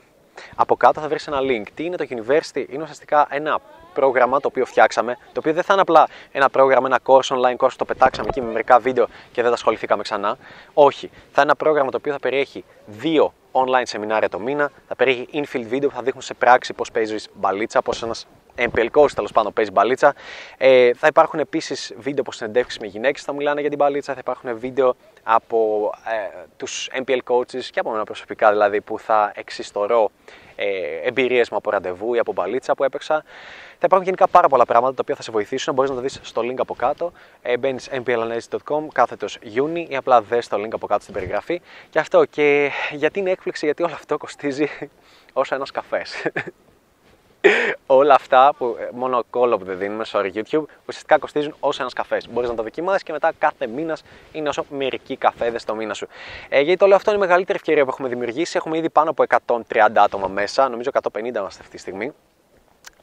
Από 0.54 0.76
κάτω 0.76 1.00
θα 1.00 1.08
βρεις 1.08 1.26
ένα 1.26 1.38
link. 1.40 1.66
Τι 1.74 1.84
είναι 1.84 1.96
το 1.96 2.06
University, 2.08 2.64
είναι 2.68 2.82
ουσιαστικά 2.82 3.26
ένα 3.30 3.58
πρόγραμμα 3.94 4.40
το 4.40 4.48
οποίο 4.48 4.66
φτιάξαμε, 4.66 5.14
το 5.14 5.38
οποίο 5.38 5.52
δεν 5.52 5.62
θα 5.62 5.72
είναι 5.72 5.82
απλά 5.82 6.06
ένα 6.32 6.50
πρόγραμμα, 6.50 6.86
ένα 6.86 6.98
course, 7.04 7.36
online 7.36 7.56
course, 7.56 7.72
το 7.76 7.84
πετάξαμε 7.84 8.28
εκεί 8.28 8.40
με 8.40 8.50
μερικά 8.50 8.78
βίντεο 8.78 9.06
και 9.06 9.40
δεν 9.40 9.44
τα 9.44 9.56
ασχοληθήκαμε 9.56 10.02
ξανά. 10.02 10.36
Όχι. 10.74 11.06
Θα 11.06 11.42
είναι 11.42 11.42
ένα 11.42 11.56
πρόγραμμα 11.56 11.90
το 11.90 11.96
οποίο 11.96 12.12
θα 12.12 12.18
περιέχει 12.18 12.64
δύο 12.86 13.32
online 13.52 13.82
σεμινάρια 13.82 14.28
το 14.28 14.38
μήνα, 14.38 14.70
θα 14.88 14.96
περιέχει 14.96 15.28
infield 15.32 15.64
βίντεο 15.68 15.88
που 15.88 15.94
θα 15.94 16.02
δείχνουν 16.02 16.22
σε 16.22 16.34
πράξη 16.34 16.72
πώς 16.72 16.90
παίζεις 16.90 17.28
μπαλίτσα, 17.34 17.82
πώς 17.82 18.02
ένας 18.02 18.26
MPL 18.56 18.88
coach 18.92 19.10
τέλος 19.14 19.32
πάντων 19.32 19.52
παίζει 19.52 19.70
μπαλίτσα. 19.70 20.14
Ε, 20.56 20.94
θα 20.94 21.06
υπάρχουν 21.06 21.38
επίσης 21.38 21.94
βίντεο 21.96 22.22
από 22.22 22.32
συνεντεύξεις 22.32 22.78
με 22.78 22.86
γυναίκες 22.86 23.22
θα 23.22 23.32
μιλάνε 23.32 23.60
για 23.60 23.68
την 23.68 23.78
μπαλίτσα. 23.78 24.12
Θα 24.12 24.20
υπάρχουν 24.20 24.58
βίντεο 24.58 24.96
από 25.22 25.90
ε, 26.06 26.44
τους 26.56 26.88
MPL 27.04 27.18
coaches 27.24 27.64
και 27.70 27.80
από 27.80 27.90
μένα 27.90 28.04
προσωπικά 28.04 28.50
δηλαδή 28.50 28.80
που 28.80 28.98
θα 28.98 29.32
εξιστορώ 29.34 30.10
ε, 30.56 31.08
εμπειρίες 31.08 31.50
μου 31.50 31.56
από 31.56 31.70
ραντεβού 31.70 32.14
ή 32.14 32.18
από 32.18 32.32
μπαλίτσα 32.32 32.74
που 32.74 32.84
έπαιξα. 32.84 33.24
Θα 33.70 33.86
υπάρχουν 33.86 34.04
γενικά 34.04 34.28
πάρα 34.28 34.48
πολλά 34.48 34.64
πράγματα 34.64 34.94
τα 34.94 35.00
οποία 35.02 35.14
θα 35.14 35.22
σε 35.22 35.30
βοηθήσουν. 35.30 35.74
Μπορείς 35.74 35.90
να 35.90 35.96
το 35.96 36.02
δεις 36.02 36.20
στο 36.22 36.42
link 36.42 36.58
από 36.58 36.74
κάτω. 36.74 37.12
Ε, 37.42 37.56
Μπαίνεις 37.56 37.88
mplanes.com 37.92 38.86
κάθετος 38.92 39.38
Juni 39.54 39.84
ή 39.88 39.96
απλά 39.96 40.22
δες 40.22 40.48
το 40.48 40.56
link 40.56 40.70
από 40.72 40.86
κάτω 40.86 41.02
στην 41.02 41.14
περιγραφή. 41.14 41.60
Και 41.90 41.98
αυτό. 41.98 42.24
Και 42.24 42.70
γιατί 42.92 43.18
είναι 43.18 43.30
έκπληξη, 43.30 43.64
γιατί 43.64 43.82
όλο 43.82 43.92
αυτό 43.94 44.16
κοστίζει 44.16 44.66
όσο 45.32 45.54
ένας 45.54 45.70
καφές. 45.70 46.26
Όλα 47.86 48.14
αυτά 48.14 48.54
που 48.58 48.76
ε, 48.80 48.88
μόνο 48.92 49.24
κόλλο 49.30 49.58
που 49.58 49.64
δεν 49.64 49.78
δίνουμε 49.78 50.04
στο 50.04 50.20
YouTube 50.20 50.64
ουσιαστικά 50.86 51.18
κοστίζουν 51.18 51.54
όσο 51.60 51.82
ένας 51.82 51.92
καφές. 51.92 52.28
Μπορείς 52.30 52.48
να 52.48 52.54
το 52.54 52.62
δοκιμάσεις 52.62 53.02
και 53.02 53.12
μετά 53.12 53.32
κάθε 53.38 53.66
μήνας 53.66 54.02
είναι 54.32 54.48
όσο 54.48 54.64
μερικοί 54.70 55.16
καφέδες 55.16 55.64
το 55.64 55.74
μήνα 55.74 55.94
σου. 55.94 56.06
Ε, 56.48 56.60
γιατί 56.60 56.78
το 56.78 56.86
λέω 56.86 56.96
αυτό 56.96 57.10
είναι 57.10 57.18
η 57.18 57.22
μεγαλύτερη 57.26 57.58
ευκαιρία 57.58 57.84
που 57.84 57.90
έχουμε 57.90 58.08
δημιουργήσει. 58.08 58.56
Έχουμε 58.56 58.76
ήδη 58.76 58.90
πάνω 58.90 59.10
από 59.10 59.24
130 59.72 59.88
άτομα 59.94 60.28
μέσα, 60.28 60.68
νομίζω 60.68 60.90
150 60.92 61.18
είμαστε 61.18 61.60
αυτή 61.60 61.70
τη 61.70 61.78
στιγμή. 61.78 62.12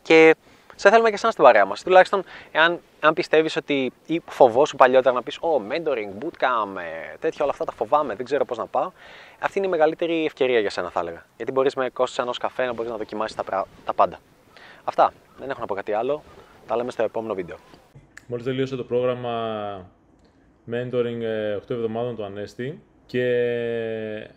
Και 0.01 0.35
σε 0.79 0.89
θέλουμε 0.89 1.09
και 1.09 1.15
εσάς 1.15 1.31
στην 1.31 1.43
παρέα 1.43 1.65
μας. 1.65 1.83
Τουλάχιστον, 1.83 2.23
εάν, 2.51 2.79
αν 2.99 3.13
πιστεύεις 3.13 3.55
ότι 3.55 3.91
ή 4.05 4.21
φοβόσου 4.25 4.75
παλιότερα 4.75 5.15
να 5.15 5.23
πεις 5.23 5.37
Ω, 5.37 5.61
mentoring, 5.69 6.23
bootcamp, 6.23 6.77
ε, 6.77 7.17
τέτοια 7.19 7.43
όλα 7.43 7.51
αυτά 7.51 7.65
τα 7.65 7.71
φοβάμαι, 7.71 8.15
δεν 8.15 8.25
ξέρω 8.25 8.45
πώς 8.45 8.57
να 8.57 8.65
πάω. 8.65 8.91
Αυτή 9.39 9.57
είναι 9.57 9.67
η 9.67 9.69
μεγαλύτερη 9.69 10.25
ευκαιρία 10.25 10.59
για 10.59 10.69
σένα, 10.69 10.89
θα 10.89 10.99
έλεγα. 10.99 11.25
Γιατί 11.35 11.51
μπορείς 11.51 11.75
με 11.75 11.89
κόστος 11.89 12.17
ενός 12.17 12.37
καφέ 12.37 12.65
να 12.65 12.73
μπορείς 12.73 12.91
να 12.91 12.97
δοκιμάσεις 12.97 13.35
τα, 13.35 13.65
τα 13.85 13.93
πάντα. 13.93 14.19
Αυτά. 14.83 15.13
Δεν 15.39 15.49
έχω 15.49 15.59
να 15.59 15.65
πω 15.65 15.73
κάτι 15.73 15.93
άλλο. 15.93 16.23
Τα 16.67 16.75
λέμε 16.75 16.91
στο 16.91 17.03
επόμενο 17.03 17.33
βίντεο. 17.33 17.57
Μόλις 18.27 18.45
τελείωσε 18.45 18.75
το 18.75 18.83
πρόγραμμα 18.83 19.85
mentoring 20.71 21.21
8 21.21 21.69
ε, 21.69 21.73
εβδομάδων 21.73 22.15
του 22.15 22.23
Ανέστη 22.23 22.81
και 23.05 23.25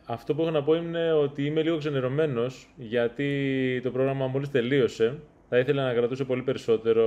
αυτό 0.04 0.34
που 0.34 0.42
έχω 0.42 0.50
να 0.50 0.62
πω 0.62 0.74
είναι 0.74 1.12
ότι 1.12 1.46
είμαι 1.46 1.62
λίγο 1.62 1.78
ξενερωμένος 1.78 2.72
γιατί 2.76 3.80
το 3.82 3.90
πρόγραμμα 3.90 4.26
μόλις 4.26 4.50
τελείωσε. 4.50 5.18
Θα 5.52 5.58
ήθελα 5.58 5.84
να 5.84 5.92
κρατούσε 5.92 6.24
πολύ 6.24 6.42
περισσότερο 6.42 7.06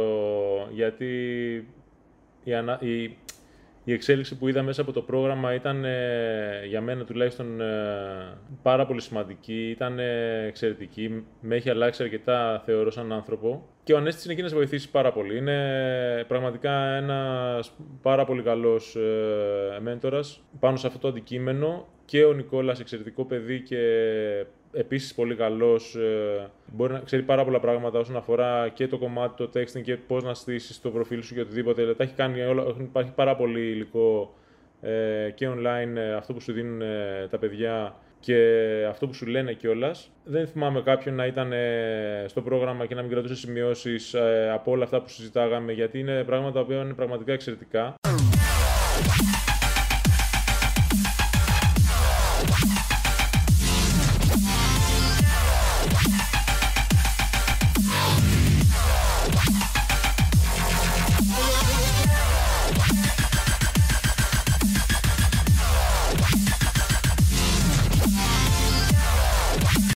γιατί 0.71 1.07
η, 2.43 2.53
ανα... 2.53 2.79
η 2.81 3.17
η 3.85 3.93
εξέλιξη 3.93 4.37
που 4.37 4.47
είδα 4.47 4.63
μέσα 4.63 4.81
από 4.81 4.91
το 4.91 5.01
πρόγραμμα 5.01 5.53
ήταν 5.53 5.85
ε, 5.85 6.65
για 6.67 6.81
μένα 6.81 7.03
τουλάχιστον 7.03 7.61
ε, 7.61 8.37
πάρα 8.61 8.85
πολύ 8.85 9.01
σημαντική, 9.01 9.69
ήταν 9.69 9.99
ε, 9.99 10.45
εξαιρετική, 10.47 11.25
με 11.41 11.55
έχει 11.55 11.69
αλλάξει 11.69 12.03
αρκετά 12.03 12.61
θεωρώ 12.65 12.91
σαν 12.91 13.13
άνθρωπο. 13.13 13.67
Και 13.83 13.93
ο 13.93 13.97
Ανέστης 13.97 14.23
είναι 14.23 14.33
εκεί 14.33 14.41
να 14.41 14.47
σε 14.47 14.55
βοηθήσει 14.55 14.91
πάρα 14.91 15.11
πολύ. 15.11 15.37
Είναι 15.37 16.25
πραγματικά 16.27 16.71
ένας 16.71 17.71
πάρα 18.01 18.25
πολύ 18.25 18.41
καλός 18.41 18.97
μέντορας 19.81 20.43
πάνω 20.59 20.77
σε 20.77 20.87
αυτό 20.87 20.99
το 20.99 21.07
αντικείμενο. 21.07 21.87
Και 22.05 22.23
ο 22.23 22.33
Νικόλας 22.33 22.79
εξαιρετικό 22.79 23.25
παιδί 23.25 23.61
και 23.61 23.77
επίσης 24.73 25.13
πολύ 25.13 25.35
καλός. 25.35 25.95
Ε, 25.95 26.49
μπορεί 26.65 26.93
να 26.93 26.99
ξέρει 26.99 27.23
πάρα 27.23 27.43
πολλά 27.43 27.59
πράγματα 27.59 27.99
όσον 27.99 28.15
αφορά 28.15 28.69
και 28.69 28.87
το 28.87 28.97
κομμάτι 28.97 29.35
το 29.35 29.59
texting 29.59 29.81
και 29.81 29.95
πώς 29.95 30.23
να 30.23 30.33
στήσεις 30.33 30.81
το 30.81 30.89
προφίλ 30.89 31.21
σου 31.23 31.33
και 31.33 31.41
οτιδήποτε. 31.41 31.93
Τα 31.93 32.03
έχει 32.03 32.13
κάνει 32.13 32.41
όλα. 32.41 32.63
Υπάρχει 32.79 33.11
πάρα 33.11 33.35
πολύ 33.35 33.61
υλικό 33.61 34.33
ε, 34.81 35.29
και 35.35 35.47
online 35.49 35.95
ε, 35.95 36.13
αυτό 36.13 36.33
που 36.33 36.39
σου 36.39 36.53
δίνουν 36.53 36.81
τα 37.29 37.37
παιδιά 37.37 37.95
και 38.19 38.35
αυτό 38.89 39.07
που 39.07 39.13
σου 39.13 39.25
λένε 39.25 39.53
κιόλας. 39.53 40.11
Δεν 40.23 40.47
θυμάμαι 40.47 40.81
κάποιον 40.81 41.15
να 41.15 41.25
ήταν 41.25 41.53
στο 42.25 42.41
πρόγραμμα 42.41 42.85
και 42.85 42.95
να 42.95 43.01
μην 43.01 43.11
κρατούσε 43.11 43.35
σημειώσεις 43.35 44.15
από 44.53 44.71
όλα 44.71 44.83
αυτά 44.83 45.01
που 45.01 45.09
συζητάγαμε, 45.09 45.71
γιατί 45.71 45.99
είναι 45.99 46.23
πράγματα 46.23 46.65
που 46.65 46.71
είναι 46.71 46.93
πραγματικά 46.93 47.33
εξαιρετικά. 47.33 47.95